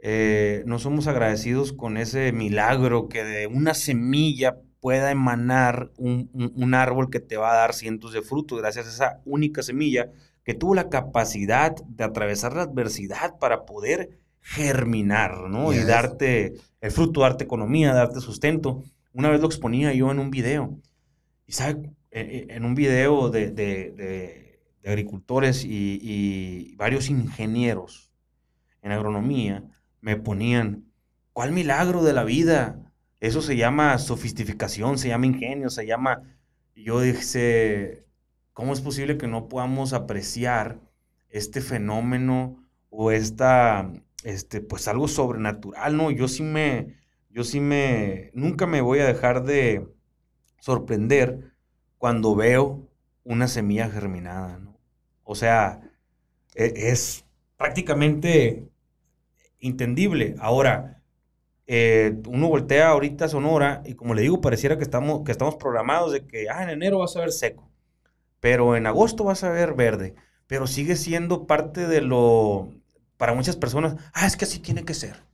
[0.09, 7.11] eh, no somos agradecidos con ese milagro que de una semilla pueda emanar un, árbol
[7.11, 10.13] que te va a dar cientos de frutos, gracias a esa única semilla
[10.45, 15.73] que tuvo la capacidad de atravesar la adversidad para poder germinar, ¿no?
[15.73, 18.85] Y darte el fruto, darte economía, darte sustento.
[19.13, 20.79] Una vez lo exponía yo en un video.
[21.49, 28.13] Y sabe, e, e, en un video de agricultores y, varios ingenieros
[28.83, 29.65] en agronomía
[30.07, 30.93] me ponían,
[31.33, 32.93] ¿cuál milagro de la vida?
[33.19, 36.23] Eso se llama sofisticación, se llama ingenio, se llama...
[36.77, 38.05] yo dije,
[38.53, 40.81] ¿cómo es posible que no podamos apreciar
[41.29, 43.93] este fenómeno o esta,
[44.23, 46.13] este, pues algo sobrenatural, ¿no?
[46.13, 46.95] Yo sí me,
[47.29, 49.89] yo sí me, nunca me voy a dejar de
[50.61, 51.53] sorprender
[51.99, 52.89] cuando veo
[53.25, 54.79] una semilla germinada, ¿no?
[55.25, 55.81] O sea,
[56.55, 57.25] e, es,
[57.57, 58.69] prácticamente
[59.61, 60.37] entendible.
[60.39, 61.03] Ahora,
[61.67, 65.57] eh, uno voltea ahorita a Sonora y como le digo, pareciera que estamos, que estamos
[65.57, 67.71] programados de que ah, en enero vas a ver seco,
[68.41, 70.15] pero en agosto vas a ver verde,
[70.47, 72.71] pero sigue siendo parte de lo,
[73.17, 75.25] para muchas personas, ah, es que así tiene que ser.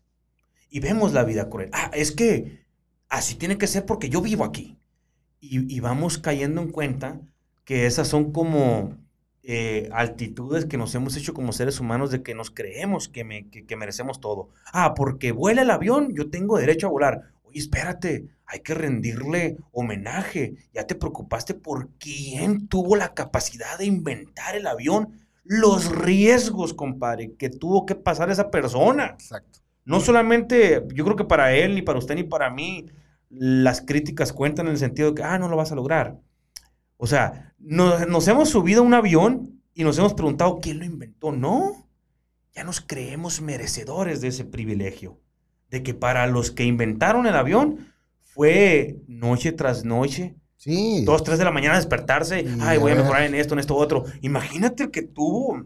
[0.70, 1.68] Y vemos la vida cruel.
[1.72, 2.64] Ah, es que
[3.08, 4.78] así tiene que ser porque yo vivo aquí.
[5.40, 7.20] Y, y vamos cayendo en cuenta
[7.64, 8.96] que esas son como
[9.44, 13.24] eh, altitudes que nos hemos hecho como seres humanos de que nos creemos que,
[13.76, 14.50] merecemos todo.
[14.72, 17.32] Ah, porque vuela el avión, yo tengo derecho a volar.
[17.42, 20.54] Oye, espérate, hay que rendirle homenaje.
[20.72, 25.20] Ya te preocupaste por quién tuvo la capacidad de inventar el avión.
[25.44, 29.06] Los riesgos, compadre, que tuvo que pasar esa persona.
[29.06, 29.58] Exacto.
[29.84, 32.86] No solamente, yo creo que para él, ni para usted, ni para mí,
[33.28, 36.20] las críticas cuentan en el sentido de que, ah, no lo vas a lograr.
[36.96, 41.32] O sea, nos, hemos subido a un avión y nos hemos preguntado quién lo inventó.
[41.32, 41.88] No,
[42.54, 45.18] ya nos creemos merecedores de ese privilegio.
[45.70, 50.36] De que para los que inventaron el avión fue noche tras noche.
[50.56, 51.04] Sí.
[51.04, 52.46] Dos, tres de la mañana despertarse.
[52.60, 54.04] Ay, voy a mejorar en esto, en esto, otro.
[54.20, 55.64] Imagínate el que tuvo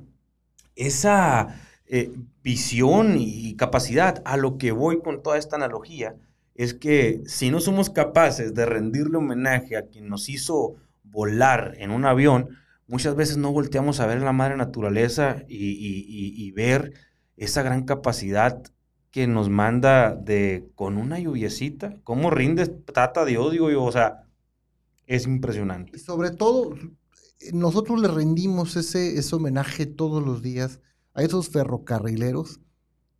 [0.75, 4.23] esa eh, visión y capacidad.
[4.25, 6.15] A lo que voy con toda esta analogía
[6.55, 10.77] es que si no somos capaces de rendirle homenaje a quien nos hizo
[11.17, 12.51] volar en un avión,
[12.87, 16.93] muchas veces no volteamos a ver la madre naturaleza y, ver
[17.39, 18.63] esa gran capacidad
[19.11, 24.27] que nos manda de con una lluviecita, cómo rinde trata de odio, o sea,
[25.07, 25.99] es impresionante.
[25.99, 26.75] Sobre todo,
[27.55, 30.81] nosotros le rendimos ese, ese homenaje todos los días
[31.15, 32.61] a esos ferrocarrileros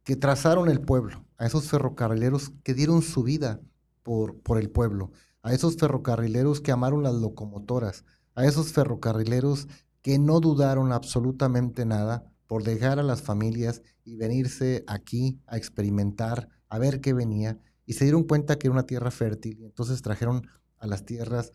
[0.05, 3.59] que trazaron el pueblo, a esos ferrocarrileros que dieron su vida
[4.03, 5.13] por, por el pueblo,
[5.47, 9.69] a esos ferrocarrileros que amaron las locomotoras, a esos ferrocarrileros
[10.03, 16.49] que no dudaron absolutamente nada por dejar a las familias y venirse aquí a experimentar,
[16.69, 20.03] a ver qué venía, y se dieron cuenta que era una tierra fértil, y entonces
[20.03, 21.53] trajeron a las tierras,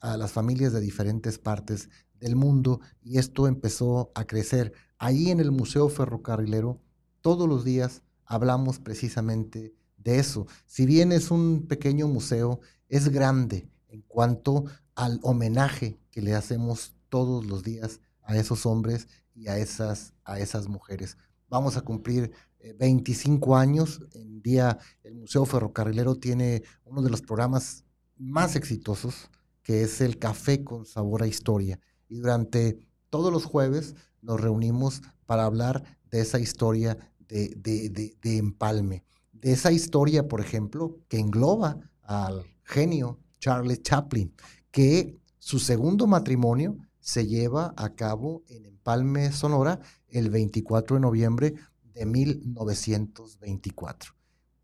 [0.00, 1.88] a las familias de diferentes partes
[2.20, 4.74] del mundo, y esto empezó a crecer.
[4.98, 6.82] Ahí en el Museo Ferrocarrilero,
[7.22, 10.46] todos los días hablamos precisamente de eso.
[10.66, 16.94] Si bien es un pequeño museo, es grande en cuanto al homenaje que le hacemos
[17.08, 21.16] todos los días a esos hombres y a esas, a esas mujeres.
[21.48, 22.32] vamos a cumplir
[22.78, 24.00] 25 años.
[24.14, 27.84] En día, el Museo Ferrocarrilero tiene uno de los programas
[28.16, 29.30] más exitosos,
[29.62, 31.78] que es el Café con Sabor a Historia.
[32.08, 32.78] Y durante
[33.10, 39.04] todos los jueves nos reunimos para hablar de esa historia de, de, empalme.
[39.42, 44.32] De esa historia, por ejemplo, que engloba al genio Charles Chaplin,
[44.70, 51.54] que su segundo matrimonio se lleva a cabo en Empalme, Sonora, el 24 de noviembre
[51.82, 54.12] de 1924.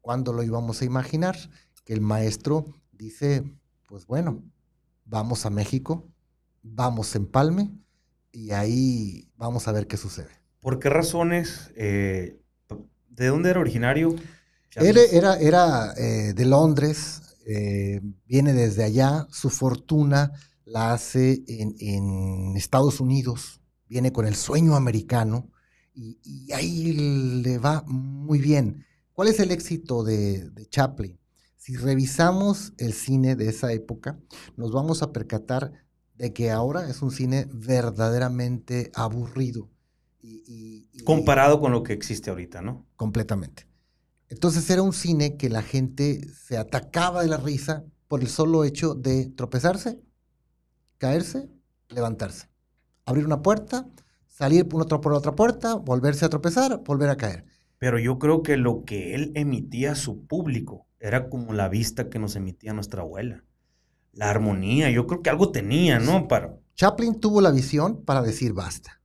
[0.00, 1.36] ¿Cuándo lo íbamos a imaginar?
[1.84, 3.42] Que el maestro dice,
[3.86, 4.44] pues bueno,
[5.04, 6.06] vamos a México,
[6.62, 7.72] vamos a Empalme
[8.30, 10.30] y ahí vamos a ver qué sucede.
[10.60, 11.72] ¿Por qué razones?
[11.74, 12.40] Eh,
[13.08, 14.14] ¿De dónde era originario?
[14.74, 20.32] Él era, era eh, de Londres, eh, viene desde allá, su fortuna
[20.64, 25.50] la hace en, Estados Unidos, viene con el sueño americano
[25.94, 26.92] y, ahí
[27.42, 28.84] le va muy bien.
[29.12, 31.18] ¿Cuál es el éxito de, de Chaplin?
[31.56, 34.18] Si revisamos el cine de esa época,
[34.56, 35.72] nos vamos a percatar
[36.18, 39.70] de que ahora es un cine verdaderamente aburrido.
[40.20, 42.86] Y, Comparado con lo que existe ahorita, ¿no?
[42.96, 43.67] Completamente.
[44.28, 48.64] Entonces era un cine que la gente se atacaba de la risa por el solo
[48.64, 50.00] hecho de tropezarse,
[50.98, 51.48] caerse,
[51.88, 52.48] levantarse,
[53.04, 53.88] abrir una puerta,
[54.26, 57.44] salir por otra, por otra puerta, volverse a tropezar, volver a caer.
[57.78, 62.10] Pero yo creo que lo que él emitía a su público era como la vista
[62.10, 63.44] que nos emitía nuestra abuela.
[64.12, 66.28] La armonía, yo creo que algo tenía, ¿no?
[66.28, 66.58] Para...
[66.74, 69.00] Chaplin tuvo la visión para decir basta.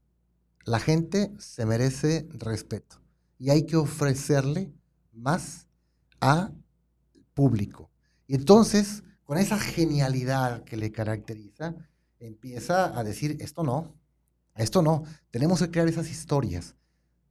[0.64, 3.00] La gente se merece respeto
[3.38, 4.72] y hay que ofrecerle
[5.14, 5.66] más
[6.20, 6.50] a
[7.34, 7.90] público.
[8.26, 11.74] Y entonces, con esa genialidad que le caracteriza,
[12.18, 13.94] empieza a decir, esto no,
[14.56, 16.74] esto no, tenemos que crear esas historias,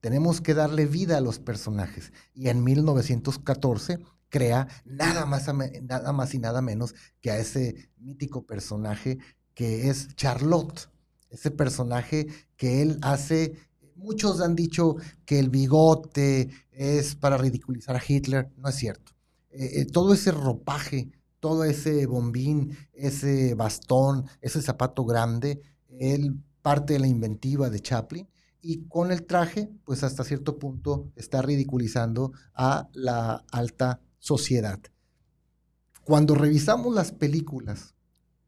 [0.02, 2.12] tenemos que darle vida a los personajes.
[2.34, 5.48] Y en 1914 crea nada más,
[5.84, 9.20] nada más y nada menos que a ese mítico personaje
[9.54, 10.90] que es Charlotte,
[11.30, 12.28] ese personaje
[12.58, 13.56] que él hace
[13.96, 19.14] muchos han dicho que el bigote es para ridiculizar a Hitler, no es cierto.
[19.52, 25.62] Eh, eh, todo ese ropaje, todo ese bombín, ese bastón, ese zapato grande,
[26.00, 28.28] él parte de la inventiva de Chaplin
[28.62, 34.80] y con el traje, pues hasta cierto punto está ridiculizando a la alta sociedad.
[36.06, 37.94] Cuando revisamos las películas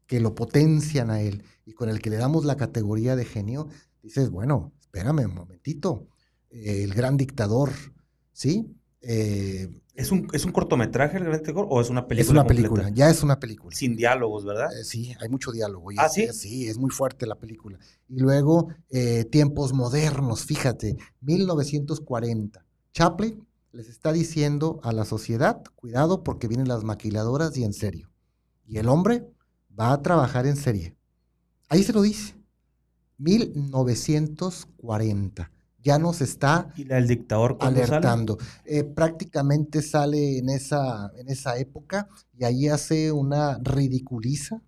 [0.06, 3.68] que lo potencian a él y con el que le damos la categoría de genio,
[4.02, 6.08] dices, bueno, espérame un momentito,
[6.50, 7.70] eh, el gran dictador,
[8.32, 8.66] ¿sí?
[9.00, 12.24] Eh, ¿Es, un, ¿Es un cortometraje el gran dictador o es una película?
[12.24, 13.74] Es una película, ya es una película.
[13.74, 14.68] Sin diálogos, ¿verdad?
[14.78, 15.90] Eh, sí, hay mucho diálogo.
[15.98, 16.28] ah, sí.
[16.32, 17.78] sí, es muy fuerte la película.
[18.08, 18.68] Y luego,
[19.30, 22.64] tiempos modernos, fíjate, 1940.
[22.92, 28.10] Chaplin les está diciendo a la sociedad, cuidado porque vienen las maquiladoras y en serio.
[28.66, 29.26] Y el hombre
[29.78, 30.96] va a trabajar en serie.
[31.68, 32.35] Ahí se lo dice.
[33.18, 35.50] 1940.
[35.82, 38.38] Ya nos está ¿Y dictador alertando.
[38.64, 44.60] Eh, prácticamente sale en esa, en esa época y ahí hace una ridiculiza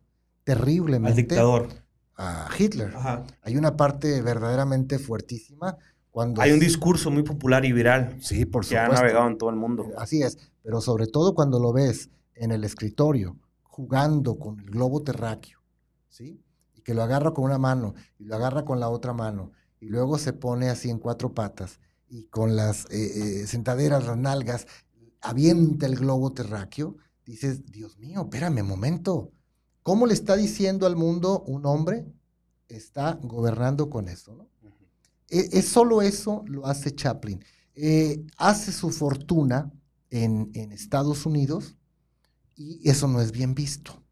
[0.44, 1.10] terriblemente.
[1.10, 1.68] Al dictador.
[2.16, 2.94] A Hitler.
[3.42, 5.76] Hay una parte verdaderamente fuertísima.
[6.10, 8.16] Cuando Hay un discurso muy popular y viral.
[8.20, 8.90] Sí, por supuesto.
[8.90, 9.90] Que ha navegado en todo el mundo.
[9.98, 15.02] Así es, pero sobre todo cuando lo ves en el escritorio jugando con el globo
[15.02, 15.58] terráqueo,
[16.08, 16.40] ¿sí?
[16.88, 20.16] Que lo agarra con una mano y lo agarra con la otra mano y luego
[20.16, 24.66] se pone así en cuatro patas y con las eh, eh, sentaderas, las nalgas,
[25.20, 29.34] avienta el globo terráqueo, dices, Dios mío, espérame un momento,
[29.82, 32.06] ¿cómo le está diciendo al mundo un hombre
[32.68, 34.48] está gobernando con eso?
[35.28, 37.44] E, es, solo eso lo hace Chaplin.
[37.74, 39.70] Eh, hace su fortuna
[40.08, 41.76] en, en Estados Unidos
[42.56, 44.02] y eso no es bien visto.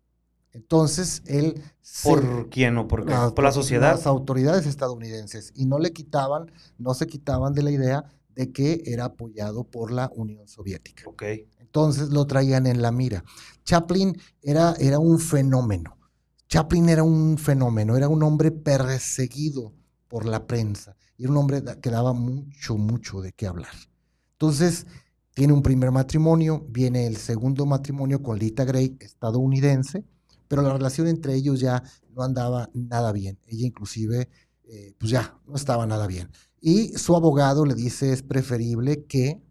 [0.57, 1.63] Entonces, él...
[2.03, 3.15] ¿Por quién o por qué?
[3.35, 3.93] ¿Por la sociedad?
[3.93, 5.53] Las autoridades estadounidenses.
[5.55, 8.05] Y no le quitaban, no se quitaban de la idea
[8.35, 11.05] de que era apoyado por la Unión Soviética.
[11.07, 11.23] Ok.
[11.59, 13.23] Entonces lo traían en la mira.
[13.65, 15.99] Chaplin era, era un fenómeno.
[16.49, 19.75] Chaplin era un fenómeno, era un hombre perseguido
[20.09, 20.97] por la prensa.
[21.19, 23.75] Y era un hombre que daba mucho, mucho de qué hablar.
[24.33, 24.87] Entonces,
[25.35, 30.05] tiene un primer matrimonio, viene el segundo matrimonio con Lita Gray, estadounidense,
[30.49, 33.39] pero la relación entre ellos ya no andaba nada bien.
[33.47, 34.29] Ella inclusive,
[34.65, 36.31] eh, pues ya, no estaba nada bien.
[36.61, 39.43] Y su abogado le dice, es preferible que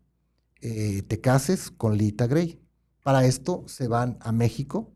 [0.61, 2.59] eh, te cases con Lita Gray.
[3.03, 4.91] Para esto se van a México.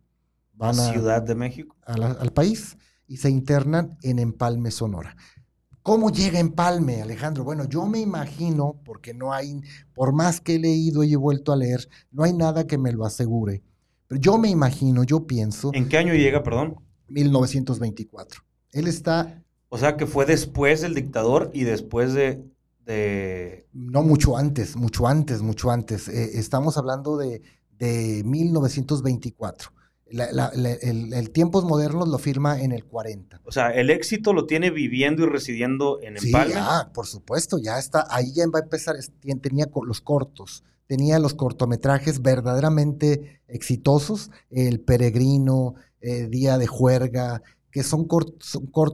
[0.53, 1.75] Van a Ciudad de México.
[1.85, 2.75] al país
[3.07, 5.15] y se internan en Empalme, Sonora.
[5.81, 7.43] ¿Cómo llega Empalme, Alejandro?
[7.43, 9.61] Bueno, yo me imagino, porque no hay,
[9.93, 12.91] por más que he leído y he vuelto a leer, no hay nada que me
[12.91, 13.63] lo asegure.
[14.09, 15.71] Pero yo me imagino, yo pienso.
[15.73, 16.75] ¿En qué año llega, perdón?
[17.07, 18.41] 1924.
[18.73, 19.41] Él está.
[19.69, 22.43] O sea, que fue después del dictador y después de.
[23.71, 26.09] No, mucho antes, mucho antes, mucho antes.
[26.09, 27.41] Eh, estamos hablando de,
[27.77, 29.71] de 1924
[30.11, 33.41] el, tiempos modernos lo firma en el 40.
[33.43, 36.53] O sea, el éxito lo tiene viviendo y residiendo en Empalme.
[36.53, 38.95] Sí, ya, por supuesto, ya está, ahí ya va a empezar,
[39.41, 47.83] tenía los cortos, tenía los cortometrajes verdaderamente exitosos, El Peregrino, eh, Día de Juerga, que
[47.83, 48.07] son,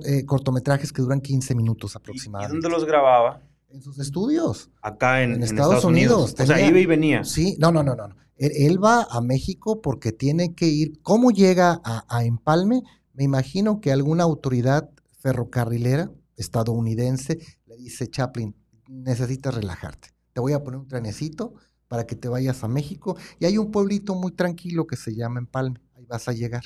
[0.05, 2.51] eh, cortometrajes que duran 15 minutos aproximadamente.
[2.51, 3.41] ¿Y dónde los grababa?
[3.69, 4.69] En sus estudios.
[4.81, 6.35] Acá en, Estados, Unidos.
[6.37, 7.23] o sea, iba y venía.
[7.23, 8.09] Sí, no, no, no, no.
[8.35, 10.99] Él, va a México porque tiene que ir.
[11.01, 12.83] ¿Cómo llega a, Empalme?
[13.13, 14.89] Me imagino que alguna autoridad
[15.19, 18.53] ferrocarrilera estadounidense le dice, Chaplin,
[18.89, 20.09] necesitas relajarte.
[20.33, 21.53] Te voy a poner un trenecito
[21.87, 23.17] para que te vayas a México.
[23.39, 25.81] Y hay un pueblito muy tranquilo que se llama Empalme.
[25.95, 26.63] Ahí vas a llegar.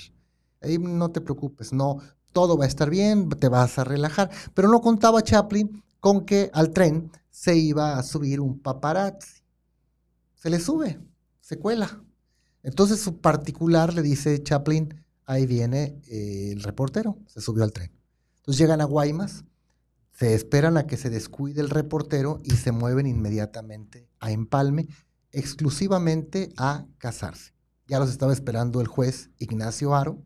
[0.62, 2.00] Ahí no te preocupes, no,
[2.34, 4.30] todo va a estar bien, te vas a relajar.
[4.54, 9.42] Pero no contaba Chaplin con que al tren se iba a subir un paparazzi.
[10.36, 11.00] Se le sube
[11.50, 12.04] se cuela.
[12.62, 17.92] Entonces su particular le dice Chaplin, ahí viene eh, el reportero, se subió al tren.
[18.38, 19.46] Entonces llegan a Guaymas,
[20.12, 24.90] se esperan a que se descuide el reportero y se mueven inmediatamente a Empalme,
[25.32, 27.54] exclusivamente a casarse.
[27.88, 30.24] Ya los estaba esperando el juez Ignacio Aro.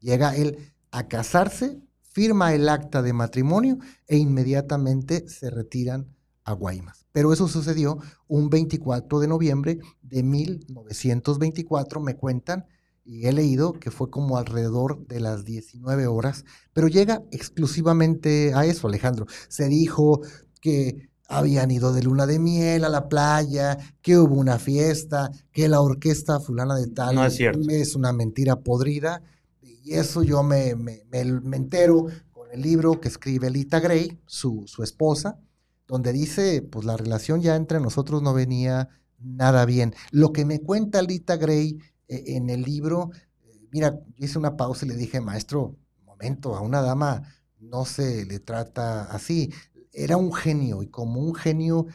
[0.00, 6.14] Llega él a casarse, firma el acta de matrimonio e inmediatamente se retiran
[6.44, 7.06] a Guaymas.
[7.12, 12.66] Pero eso sucedió un 24 de noviembre de 1924, me cuentan,
[13.04, 18.64] y he leído que fue como alrededor de las 19 horas, pero llega exclusivamente a
[18.64, 19.26] eso, Alejandro.
[19.48, 20.22] Se dijo
[20.60, 25.68] que habían ido de luna de miel a la playa, que hubo una fiesta, que
[25.68, 29.22] la orquesta fulana de tal no es, es una mentira podrida.
[29.62, 34.64] Y eso yo me, me, me, entero con el libro que escribe Lita Gray, su,
[34.66, 35.38] su esposa,
[35.86, 39.94] donde dice, pues la relación ya entre nosotros no venía nada bien.
[40.10, 43.10] Lo que me cuenta Lita Gray eh, en el libro,
[43.44, 47.22] eh, mira, hice una pausa y le dije, maestro, momento, a una dama
[47.60, 49.52] no se le trata así.
[49.94, 51.86] Era un genio y como un genio,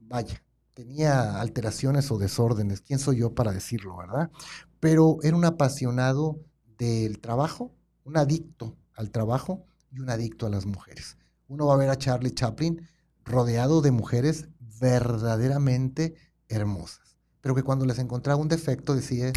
[0.00, 0.42] vaya,
[0.74, 4.30] tenía alteraciones o desórdenes, ¿quién soy yo para decirlo, verdad?
[4.80, 6.40] Pero era un apasionado
[6.78, 7.72] del trabajo,
[8.04, 11.16] un adicto al trabajo y un adicto a las mujeres
[11.48, 12.86] uno va a ver a Charlie Chaplin
[13.24, 14.48] rodeado de mujeres
[14.80, 16.14] verdaderamente
[16.48, 19.32] hermosas, pero que cuando les encontraba un defecto decía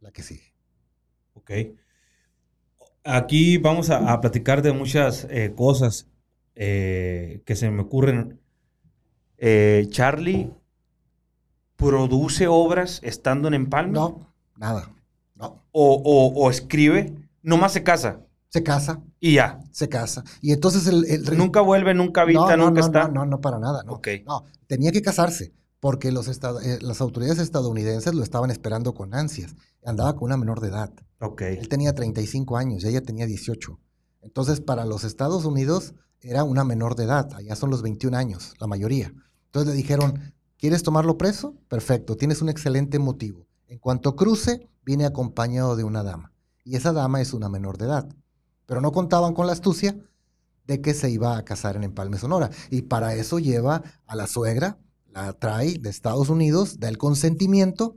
[0.00, 0.54] la que sigue.
[1.34, 1.50] Ok.
[3.04, 6.06] Aquí vamos a, platicar de muchas eh, cosas
[6.62, 8.38] eh, que se me ocurren.
[9.38, 10.52] Eh, Charlie
[11.76, 13.94] produce obras estando en Empalme.
[13.94, 14.92] No, nada.
[15.34, 15.64] No.
[15.72, 18.26] O, o, o escribe, nomás se casa.
[18.50, 19.00] Se casa.
[19.20, 19.60] Y ya.
[19.72, 20.22] Se casa.
[20.42, 21.38] Y entonces el...
[21.38, 23.08] nunca vuelve, nunca habita, no, nunca no, está.
[23.08, 23.82] No, no, no, para nada.
[23.84, 24.02] No.
[24.26, 29.54] no tenía que casarse porque los eh, las autoridades estadounidenses lo estaban esperando con ansias.
[29.82, 30.92] Andaba con una menor de edad.
[31.20, 31.40] Ok.
[31.40, 33.80] Él tenía 35 años y ella tenía 18.
[34.20, 37.32] Entonces, para los Estados Unidos era una menor de edad.
[37.34, 39.12] Allá son los 21 años, la mayoría.
[39.46, 41.54] Entonces le dijeron, ¿quieres tomarlo preso?
[41.68, 43.46] Perfecto, tienes un excelente motivo.
[43.66, 46.32] En cuanto cruce, viene acompañado de una dama.
[46.64, 48.08] Y esa dama es una menor de edad
[48.70, 49.98] pero no contaban con la astucia
[50.64, 52.50] de que se iba a casar en Empalme, Sonora.
[52.70, 57.96] Y para eso lleva a la suegra, la trae de Estados Unidos, da el consentimiento,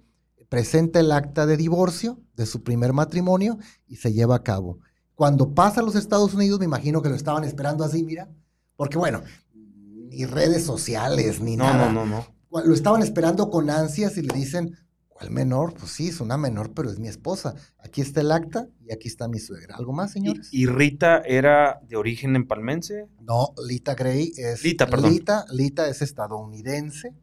[0.50, 4.80] presenta el acta de divorcio de su primer matrimonio y se lleva a cabo.
[5.16, 8.30] Cuando pasa a los Estados Unidos, me imagino que lo estaban esperando así, mira,
[8.76, 9.22] porque bueno,
[9.54, 11.92] ni redes sociales, ni nada.
[11.92, 12.64] No, no, no.
[12.66, 14.76] Lo estaban esperando con ansias y le dicen,
[15.14, 15.76] ¿Cuál menor?
[15.76, 17.54] Pues sí, es una menor, pero es mi esposa.
[17.78, 19.76] Aquí está el acta y aquí está mi suegra.
[19.76, 20.50] ¿Algo más, señores?
[20.52, 23.08] ¿Y, Rita era de origen empalmense?
[23.22, 24.64] No, Lita Gray es.
[24.64, 25.12] Lita, perdón.
[25.12, 27.14] Lita, Lita es estadounidense.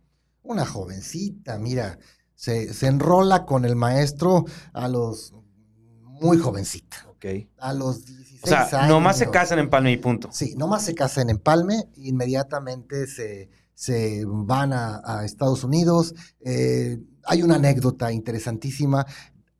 [0.43, 1.99] Una jovencita, mira,
[2.37, 5.35] se, enrola con el maestro a los.
[6.21, 7.07] Muy jovencita.
[7.09, 7.27] Ok.
[7.59, 10.29] A los 16 o sea, Nomás se casan en Empalme y punto.
[10.33, 16.15] Sí, nomás se casan en Empalme, inmediatamente se, se van a, Estados Unidos.
[16.41, 19.07] Eh, hay una anécdota interesantísima.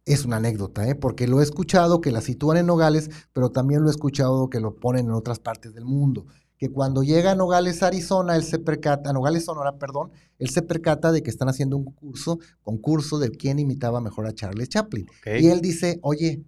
[0.05, 0.95] Es una anécdota, ¿eh?
[0.95, 4.61] porque lo he escuchado que la sitúan en Nogales, pero también lo he escuchado que
[4.61, 6.27] lo ponen en otras partes del mundo.
[6.59, 10.63] Que cuando llega a Nogales, Arizona, él se percata, a Nogales, Sonora, perdón, él se
[10.63, 15.07] percata de que están haciendo un concurso, concurso de quién imitaba mejor a Charles Chaplin.
[15.25, 16.45] Y él dice, oye,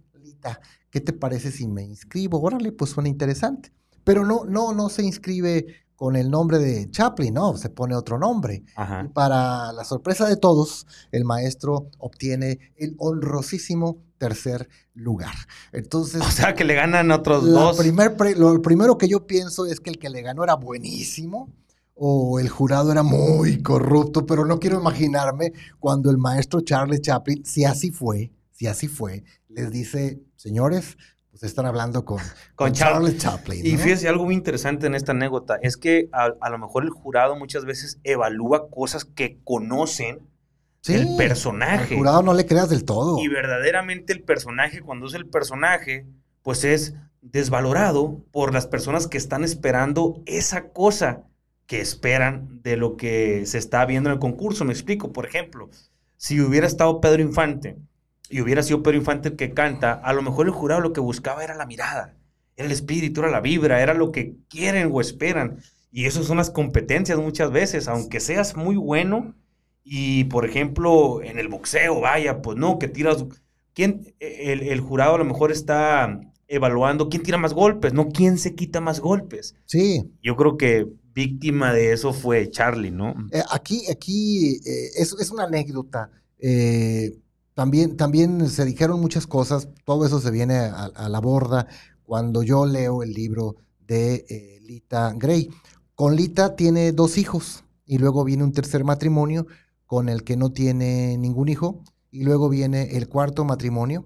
[0.89, 2.41] ¿qué te parece si me inscribo?
[2.41, 3.71] Órale, pues suena interesante.
[4.03, 8.19] pero no, no, no se inscribe con el nombre de Chaplin, no, se pone otro
[8.19, 8.63] nombre.
[9.05, 15.33] Y para la sorpresa de todos, el maestro obtiene el honrosísimo tercer lugar.
[15.71, 17.77] Entonces, o sea, que le ganan otros dos.
[17.77, 21.49] Primer lo primero que yo pienso es que el que le ganó era buenísimo
[21.95, 27.45] o el jurado era muy corrupto, pero no quiero imaginarme cuando el maestro Charles Chaplin,
[27.45, 29.23] si así fue, si así fue,
[29.55, 30.97] les dice, señores,
[31.31, 32.19] pues están hablando con,
[32.55, 33.65] con, Charles, Chaplin.
[33.65, 37.35] Y fíjese, algo muy interesante en esta anécdota es que a, lo mejor el jurado
[37.35, 40.19] muchas veces evalúa cosas que conocen
[40.87, 41.93] el personaje.
[41.93, 43.19] Al jurado no le creas del todo.
[43.19, 46.05] Y verdaderamente el personaje, cuando es el personaje,
[46.41, 51.23] pues es desvalorado por las personas que están esperando esa cosa
[51.65, 54.65] que esperan de lo que se está viendo en el concurso.
[54.65, 55.69] Me explico, por ejemplo,
[56.17, 57.77] si hubiera estado Pedro Infante
[58.33, 60.99] y hubiera sido Pedro Infante el que canta, a lo mejor el jurado lo que
[60.99, 62.17] buscaba era la mirada,
[62.55, 65.59] era el espíritu, era la vibra, era lo que quieren o esperan.
[65.91, 69.35] Y eso son las competencias muchas veces, aunque seas muy bueno
[69.83, 73.23] y, por ejemplo, en el boxeo, vaya, pues no, que tiras...
[73.75, 78.37] ¿Quién, el, el jurado a lo mejor está evaluando quién tira más golpes, no quién
[78.37, 79.55] se quita más golpes.
[79.65, 80.11] Sí.
[80.21, 83.13] Yo creo que víctima de eso fue Charlie, ¿no?
[83.31, 86.09] Eh, aquí, aquí eh, es, es, una anécdota.
[86.39, 87.15] Eh,
[87.53, 91.67] también, también se dijeron muchas cosas, todo eso se viene a, la borda
[92.03, 95.49] cuando yo leo el libro de Lita Gray.
[95.95, 99.45] Con Lita tiene dos hijos y luego viene un tercer matrimonio
[99.85, 104.05] con el que no tiene ningún hijo y luego viene el cuarto matrimonio,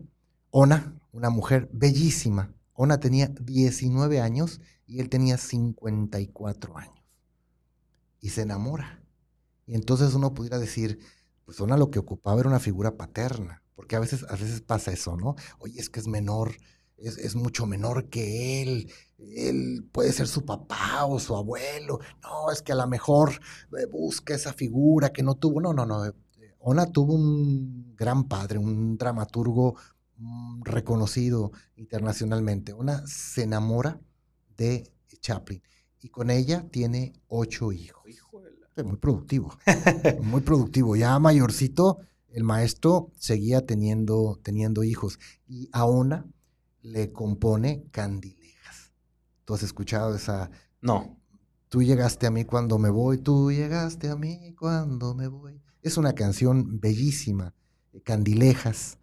[0.52, 2.54] Ona, una mujer bellísima.
[2.74, 7.04] Ona tenía 19 años y él tenía 54 años
[8.22, 9.04] y se enamora.
[9.66, 11.00] Y entonces uno pudiera decir,
[11.48, 14.92] pues Ona lo que ocupaba era una figura paterna, porque a veces, a veces pasa
[14.92, 15.36] eso, ¿no?
[15.60, 16.58] Oye, es que es menor,
[16.98, 22.62] es, mucho menor que él, él puede ser su papá o su abuelo, no, es
[22.62, 23.32] que a lo mejor
[23.80, 26.12] eh, busca esa figura que no tuvo, no, no, no, eh,
[26.60, 29.78] Ona tuvo un gran padre, un dramaturgo
[30.18, 32.74] mm, reconocido internacionalmente.
[32.74, 34.02] Ona se enamora
[34.58, 34.92] de
[35.22, 35.62] Chaplin
[36.02, 38.04] y con ella tiene ocho hijos.
[38.84, 39.58] Muy productivo,
[40.22, 40.96] muy productivo.
[40.96, 42.00] Ya mayorcito,
[42.30, 46.26] el maestro seguía teniendo, teniendo hijos y a una
[46.82, 48.94] le compone candilejas.
[49.46, 50.52] ¿Tú has escuchado esa?
[50.82, 51.18] No.
[51.70, 55.62] Tú llegaste a mí cuando me voy, tú llegaste a mí cuando me voy.
[55.82, 57.54] Es una canción bellísima,
[58.04, 59.00] candilejas.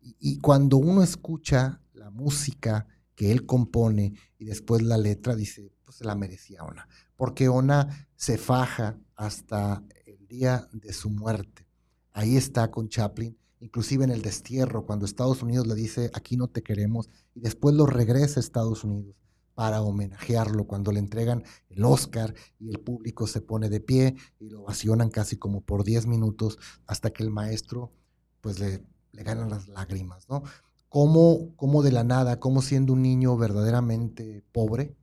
[0.00, 2.86] y cuando uno escucha la música,
[3.18, 8.08] que él compone y después la letra dice, pues se la merecía Ona, porque Ona
[8.14, 11.66] se faja hasta el día de su muerte.
[12.12, 16.48] Ahí está con Chaplin, inclusive en el destierro, cuando Estados Unidos le dice, aquí no
[16.48, 19.14] te queremos, y después lo regresa a Estados Unidos
[19.54, 24.48] para homenajearlo cuando le entregan el Oscar y el público se pone de pie y
[24.48, 27.92] lo ovacionan casi como por 10 minutos hasta que el maestro
[28.40, 30.44] pues le, le ganan las lágrimas, ¿no?
[30.88, 34.96] cómo, de la nada, cómo siendo un niño verdaderamente pobre,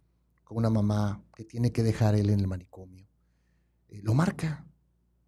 [0.44, 3.05] con una mamá que tiene que dejar él en el manicomio,
[3.90, 4.66] lo marca,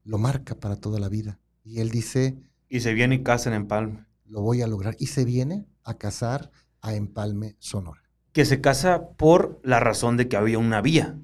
[0.04, 1.40] lo marca para toda la vida.
[1.64, 2.38] Y él dice...
[2.70, 4.06] Y se viene y casa en Empalme.
[4.26, 4.96] Lo voy a lograr.
[5.00, 6.52] Y se viene a casar
[6.82, 8.02] a Empalme, Sonora.
[8.32, 11.18] Que se casa por la razón de que había una vía.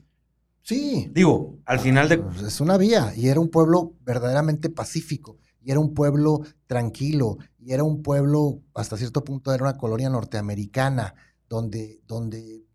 [0.61, 1.11] Sí.
[1.13, 2.17] Digo, al final de...
[2.17, 7.37] Pues, es una vía y era un pueblo verdaderamente pacífico y era un pueblo tranquilo,
[7.57, 11.15] y era un pueblo, hasta cierto punto era una colonia norteamericana,
[11.47, 12.65] donde, donde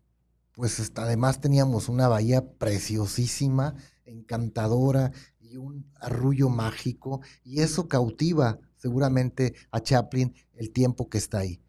[0.53, 3.75] pues además teníamos una bahía preciosísima,
[4.09, 11.39] encantadora, y un arrullo mágico, y eso cautiva seguramente a Chaplin el tiempo que está
[11.39, 11.61] ahí.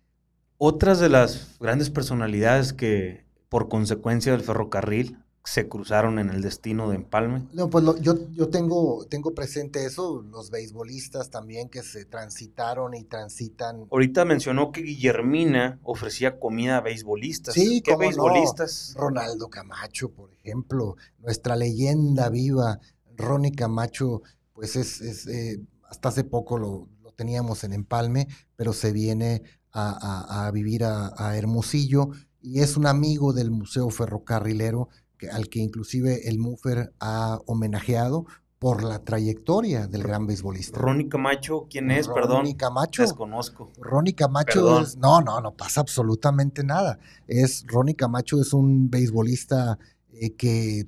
[0.59, 6.91] Otras de las grandes personalidades que por consecuencia del ferrocarril se cruzaron en el destino
[6.91, 7.47] de Empalme?
[7.53, 13.05] No, pues yo, yo tengo, tengo presente eso, los beisbolistas también que se transitaron y
[13.05, 13.87] transitan.
[13.91, 17.55] Ahorita mencionó que Guillermina ofrecía comida a beisbolistas.
[17.55, 18.95] Sí, ¿qué beisbolistas?
[18.97, 22.79] Ronaldo Camacho, por ejemplo, nuestra leyenda viva,
[23.17, 24.23] Ronnie Camacho,
[24.53, 30.85] pues es, eh, hasta hace poco lo, teníamos en Empalme, pero se viene a, vivir
[30.85, 32.09] a, a Hermosillo
[32.41, 34.89] y es un amigo del Museo Ferrocarrilero
[35.29, 38.27] al que inclusive el Muffer ha homenajeado
[38.61, 40.79] por la trayectoria del gran beisbolista.
[40.79, 42.09] Ronnie Camacho, ¿quién es?
[42.09, 42.39] Perdón.
[42.41, 43.03] Ronnie Camacho.
[43.03, 43.73] Desconozco.
[43.79, 46.99] Ronnie Camacho es, no, no, no pasa absolutamente nada.
[47.27, 49.79] Es, Ronnie Camacho es un beisbolista
[50.13, 50.87] eh, que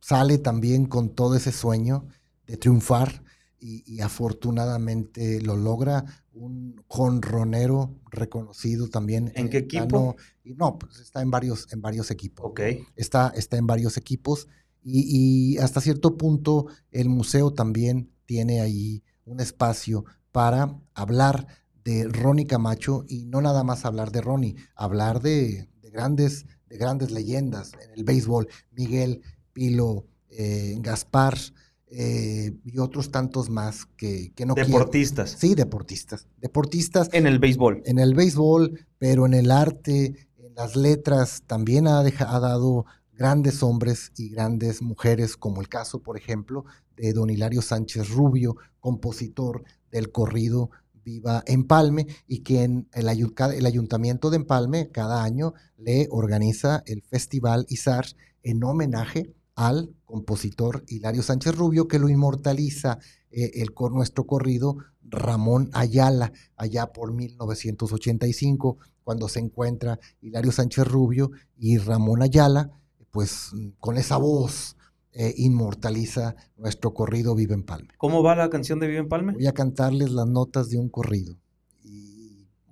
[0.00, 2.06] sale también con todo ese sueño
[2.46, 3.24] de triunfar
[3.60, 6.04] y, afortunadamente lo logra.
[6.38, 9.32] Un jonronero reconocido también.
[9.34, 10.16] ¿En qué equipo?
[10.44, 12.52] Y no, pues está en varios, en varios equipos.
[12.96, 14.48] Está, está en varios equipos
[14.82, 21.46] y, y hasta cierto punto el museo también tiene ahí un espacio para hablar
[21.84, 26.76] de Ronnie Camacho y no nada más hablar de Ronnie, hablar de, de grandes, de
[26.76, 28.48] grandes leyendas en el béisbol.
[28.72, 29.22] Miguel,
[29.52, 31.36] Pilo, eh, Gaspar,
[31.90, 35.36] eh, y otros tantos más que, que no Deportistas.
[35.38, 36.26] Sí, deportistas.
[36.38, 37.08] Deportistas.
[37.12, 37.82] En el béisbol.
[37.86, 43.62] En el béisbol, pero en el arte, en las letras, también ha, ha dado grandes
[43.62, 46.64] hombres y grandes mujeres, como el caso, por ejemplo,
[46.96, 50.70] de don Hilario Sánchez Rubio, compositor del corrido
[51.04, 57.64] Viva Empalme, y quien el, el ayuntamiento de Empalme cada año le organiza el Festival
[57.70, 58.04] Izar
[58.42, 63.00] en homenaje al compositor Hilario Sánchez Rubio, que lo inmortaliza
[63.32, 71.32] eh, el, nuestro corrido Ramón Ayala, allá por 1985, cuando se encuentra Hilario Sánchez Rubio
[71.56, 72.70] y Ramón Ayala,
[73.10, 73.50] pues
[73.80, 74.76] con esa voz
[75.10, 77.88] eh, inmortaliza nuestro corrido Vive en Palme.
[77.98, 79.32] ¿Cómo va la canción de Vive en Palme?
[79.32, 81.34] Voy a cantarles las notas de un corrido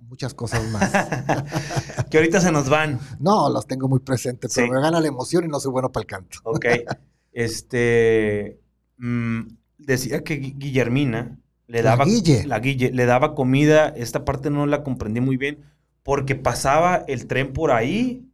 [0.07, 0.91] muchas cosas más.
[2.09, 2.99] que ahorita se nos van.
[3.19, 6.01] No, las tengo muy presentes, pero me gana la emoción y no soy bueno para
[6.03, 6.39] el canto.
[6.43, 6.65] Ok.
[7.31, 8.59] Este.
[8.97, 9.41] Mmm,
[9.77, 11.37] decía que Guillermina
[11.67, 12.03] le daba.
[12.03, 12.45] La Guille.
[12.47, 13.89] La Guille le daba comida.
[13.89, 15.63] Esta parte no la comprendí muy bien.
[16.01, 18.27] Porque pasaba el tren por ahí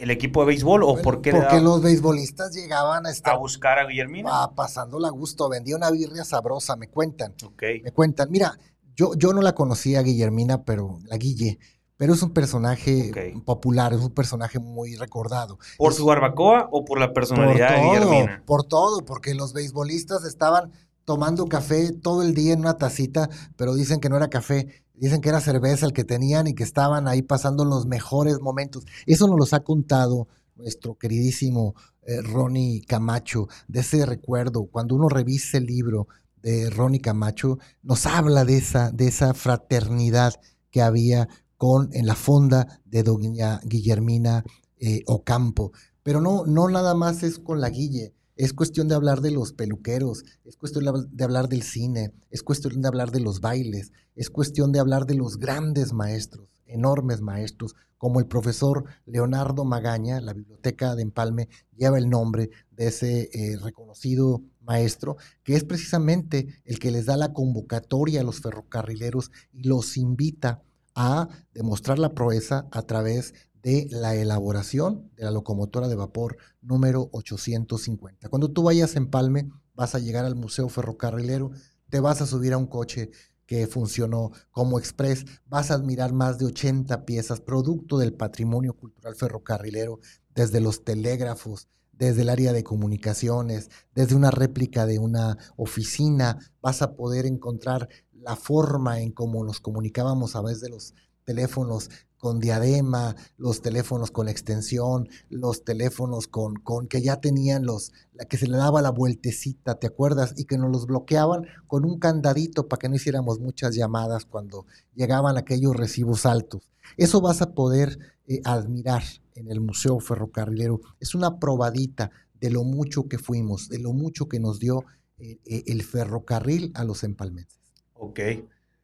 [0.00, 3.36] el equipo de béisbol o Bueno, por qué porque los beisbolistas llegaban a estar a
[3.36, 4.30] buscar a Guillermina?
[4.32, 7.62] ah, pasándola a gusto, vendía una birria sabrosa, me cuentan, Ok.
[7.84, 8.30] me cuentan.
[8.30, 8.58] Mira,
[8.96, 11.58] yo, yo no la conocía a Guillermina, pero la Guille,
[11.96, 13.10] pero es un personaje
[13.44, 15.58] popular, es un personaje muy recordado.
[15.78, 18.42] ¿Por Es- su barbacoa o por la personalidad de todo, Guillermina?
[18.46, 20.72] por todo, porque los beisbolistas estaban
[21.04, 25.20] tomando café todo el día en una tacita, pero dicen que no era café, dicen
[25.20, 28.84] que era cerveza el que tenían y que estaban ahí pasando los mejores momentos.
[29.06, 31.74] Eso nos los ha contado nuestro queridísimo
[32.06, 34.66] eh, Ronnie Camacho, de ese recuerdo.
[34.66, 36.06] Cuando uno revisa el libro
[36.42, 40.34] de Ronnie Camacho, nos habla de esa, de esa fraternidad
[40.70, 44.44] que había con, en la fonda de doña Guillermina
[44.78, 45.72] eh, Ocampo.
[46.02, 48.14] Pero no, no nada más es con la Guille.
[48.40, 52.14] Es cuestión de hablar de los peluqueros, es cuestión de hab- de hablar del cine,
[52.30, 56.48] es cuestión de hablar de los bailes, es cuestión de hablar de los grandes maestros,
[56.64, 62.86] enormes maestros, como el profesor Leonardo Magaña, la biblioteca de Empalme lleva el nombre de
[62.86, 68.40] ese eh, reconocido maestro, que es precisamente el que les da la convocatoria a los
[68.40, 70.62] ferrocarrileros y los invita
[70.94, 77.08] a demostrar la proeza a través de la elaboración de la locomotora de vapor número
[77.12, 78.28] 850.
[78.28, 81.50] Cuando tú vayas en Palme, vas a llegar al Museo Ferrocarrilero,
[81.88, 83.10] te vas a subir a un coche
[83.46, 89.16] que funcionó como express, vas a admirar más de 80 piezas, producto del patrimonio cultural
[89.16, 89.98] ferrocarrilero,
[90.32, 96.80] desde los telégrafos, desde el área de comunicaciones, desde una réplica de una oficina, vas
[96.80, 100.94] a poder encontrar la forma en cómo nos comunicábamos a través de los
[101.30, 107.92] teléfonos con diadema, los teléfonos con extensión, los teléfonos con, con que ya tenían los,
[108.28, 110.34] que se le daba la vueltecita, ¿te acuerdas?
[110.36, 114.66] Y que nos los bloqueaban con un candadito para que no hiciéramos muchas llamadas cuando
[114.96, 116.68] llegaban aquellos recibos altos.
[116.96, 119.04] Eso vas a poder eh, admirar
[119.36, 120.80] en el Museo Ferrocarrilero.
[120.98, 122.10] Es una probadita
[122.40, 124.84] de lo mucho que fuimos, de lo mucho que nos dio
[125.18, 127.60] eh, eh, el ferrocarril a los empalmenses.
[127.94, 128.18] Ok.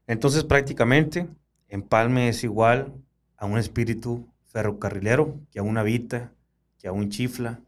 [0.06, 1.28] Entonces, prácticamente,
[1.68, 2.94] Empalme es igual
[3.36, 6.32] a un espíritu ferrocarrilero que aún habita,
[6.78, 7.60] que aún chifla,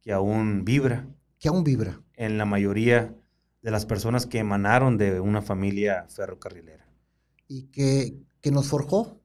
[0.00, 1.06] que aún vibra
[1.38, 2.00] Que aún vibra.
[2.14, 3.14] en la mayoría
[3.62, 6.86] de las personas que emanaron de una familia ferrocarrilera.
[7.48, 9.20] y que, que nos forjó,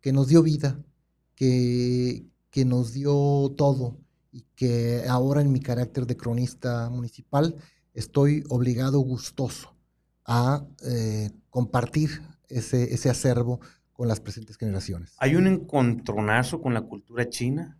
[0.00, 0.78] que nos dio vida,
[1.34, 3.98] que, que nos dio todo
[4.32, 7.56] y que ahora en mi carácter de cronista municipal
[7.94, 9.74] estoy obligado, gustoso,
[10.24, 13.60] a eh, compartir ese, ese acervo
[13.92, 15.14] con las presentes generaciones.
[15.18, 17.78] ¿Hay un encontronazo con la cultura china?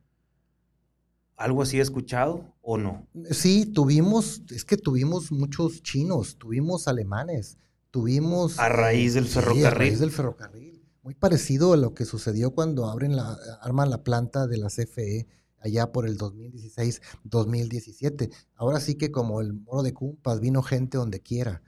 [1.37, 3.07] ¿Algo así escuchado o no?
[3.31, 7.59] Sí, tuvimos, es que tuvimos muchos chinos, tuvimos alemanes,
[7.91, 8.59] tuvimos...
[8.59, 9.79] A raíz del sí, a ferrocarril.
[9.79, 10.83] raíz del ferrocarril.
[11.03, 15.27] Muy parecido a lo que sucedió cuando abren la, arman la planta de la CFE
[15.61, 18.33] allá por el 2016-2017.
[18.55, 21.61] Ahora sí que como el moro de Cumpas, vino gente donde quiera.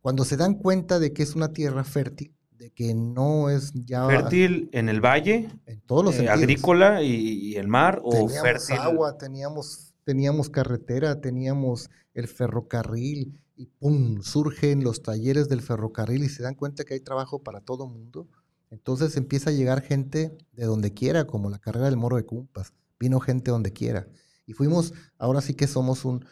[0.00, 4.06] Cuando se dan cuenta de que es una tierra fértil, de que no es ya
[4.06, 8.00] ¿Fértil en el valle, en todos los eh, agrícola y, y el mar?
[8.04, 8.76] ¿O Teníamos fértil?
[8.76, 14.20] agua, teníamos, teníamos carretera, teníamos el ferrocarril y ¡pum!
[14.20, 18.28] surgen los talleres del ferrocarril y se dan cuenta que hay trabajo para todo mundo.
[18.70, 22.74] Entonces empieza a llegar gente de donde quiera, como la carrera del Moro de Cumpas.
[22.98, 24.06] Vino gente donde quiera.
[24.46, 26.26] Y fuimos, ahora sí que somos un,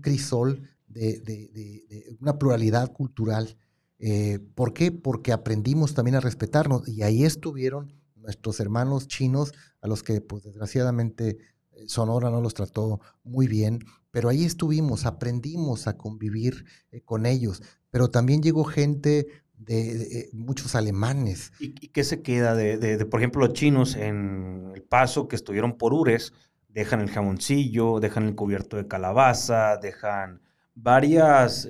[0.00, 3.58] crisol de, una pluralidad cultural.
[3.98, 4.92] Eh, ¿Por qué?
[4.92, 10.42] Porque aprendimos también a respetarnos y ahí estuvieron nuestros hermanos chinos, a los que pues
[10.42, 11.38] desgraciadamente
[11.72, 13.80] eh, Sonora no los trató muy bien,
[14.10, 19.26] pero ahí estuvimos, aprendimos a convivir eh, con ellos, pero también llegó gente
[19.56, 21.52] de, muchos alemanes.
[21.58, 25.94] ¿Y, qué se queda de, por ejemplo, los chinos en el paso que estuvieron por
[25.94, 26.34] Ures?
[26.68, 30.42] Dejan el jamoncillo, dejan el cubierto de calabaza, dejan
[30.74, 31.66] varias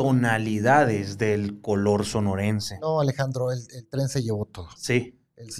[0.00, 2.78] tonalidades del color sonorense.
[2.80, 4.68] No, Alejandro, el, tren se llevó todo.
[4.78, 5.20] Sí.
[5.36, 5.50] El,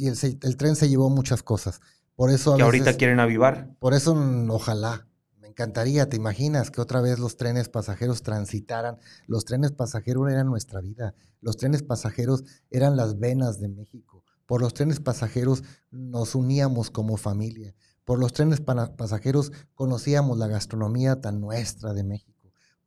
[0.40, 1.82] el, tren se llevó muchas cosas.
[2.14, 3.76] Por eso que ahorita quieren avivar.
[3.78, 5.06] Por eso, mm, ojalá.
[5.36, 8.96] Me encantaría, ¿te imaginas que otra vez los trenes pasajeros transitaran?
[9.26, 11.14] Los trenes pasajeros eran nuestra vida.
[11.42, 14.24] Los trenes pasajeros eran las venas de México.
[14.46, 17.74] Por los trenes pasajeros nos uníamos como familia.
[18.06, 22.39] Por los trenes pasajeros conocíamos la gastronomía tan nuestra de México.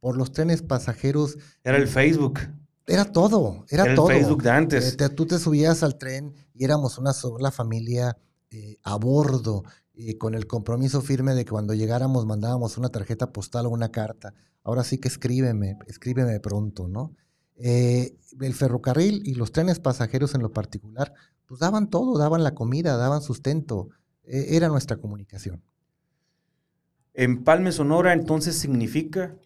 [0.03, 1.37] Por los trenes pasajeros...
[1.63, 2.41] Era el Facebook.
[2.85, 4.11] Era todo, era, todo.
[4.11, 4.97] El Facebook de antes.
[4.99, 8.17] Eh, tú te subías al tren y éramos una sola familia
[8.51, 13.31] eh, a bordo, eh, con el compromiso firme de que cuando llegáramos mandábamos una tarjeta
[13.31, 14.33] postal o una carta.
[14.65, 17.15] Ahora sí que escríbeme, escríbeme pronto, ¿no?
[17.55, 21.13] el ferrocarril y los trenes pasajeros en lo particular,
[21.45, 23.87] pues daban todo, daban la comida, daban sustento,
[24.25, 25.63] era nuestra comunicación.
[27.13, 29.37] Empalme Sonora entonces significa...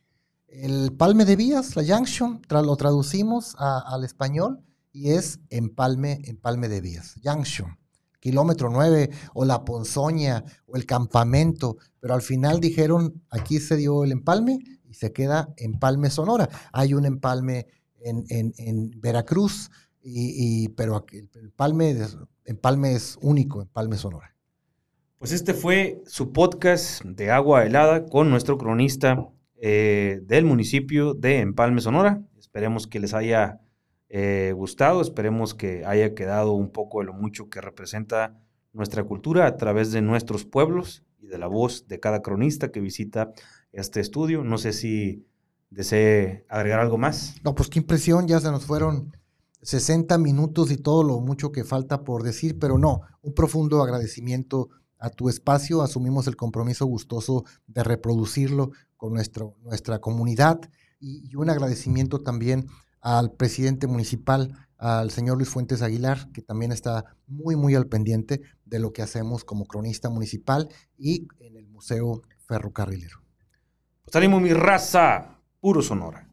[0.60, 6.82] El palme de vías, la junction, lo traducimos al español y es empalme, empalme de
[6.82, 7.78] vías, junction,
[8.20, 14.03] kilómetro 9 o la ponzoña o el campamento, pero al final dijeron, aquí se dio
[14.03, 14.58] el empalme
[14.89, 16.49] y se queda empalme Sonora.
[16.74, 17.68] Hay un empalme
[17.99, 19.70] en, en, Veracruz,
[20.01, 21.95] y, pero el empalme,
[22.45, 24.36] empalme es único, empalme Sonora.
[25.20, 29.30] Pues este fue su podcast de agua helada con nuestro cronista
[29.60, 32.22] eh, del municipio de Empalme, Sonora.
[32.38, 33.60] Esperemos que les haya
[34.10, 38.39] eh, gustado, esperemos que haya quedado un poco de lo mucho que representa
[38.74, 42.80] nuestra cultura a través de nuestros pueblos y de la voz de cada cronista que
[42.80, 43.32] visita
[43.72, 44.43] este estudio.
[44.43, 45.26] No sé si
[45.70, 47.36] desee agregar algo más.
[47.43, 49.12] No, pues qué impresión, ya se nos fueron
[49.62, 54.70] 60 minutos y todo lo mucho que falta por decir, pero no, un profundo agradecimiento
[54.99, 60.59] a tu espacio, asumimos el compromiso gustoso de reproducirlo con nuestra comunidad
[60.99, 62.67] y, un agradecimiento también
[63.01, 68.41] al presidente municipal, al señor Luis Fuentes Aguilar, que también está muy, muy al pendiente
[68.65, 73.21] de lo que hacemos como cronista municipal y en el Museo Ferrocarrilero.
[74.03, 76.26] Pues ánimo mi raza, puro Sonora.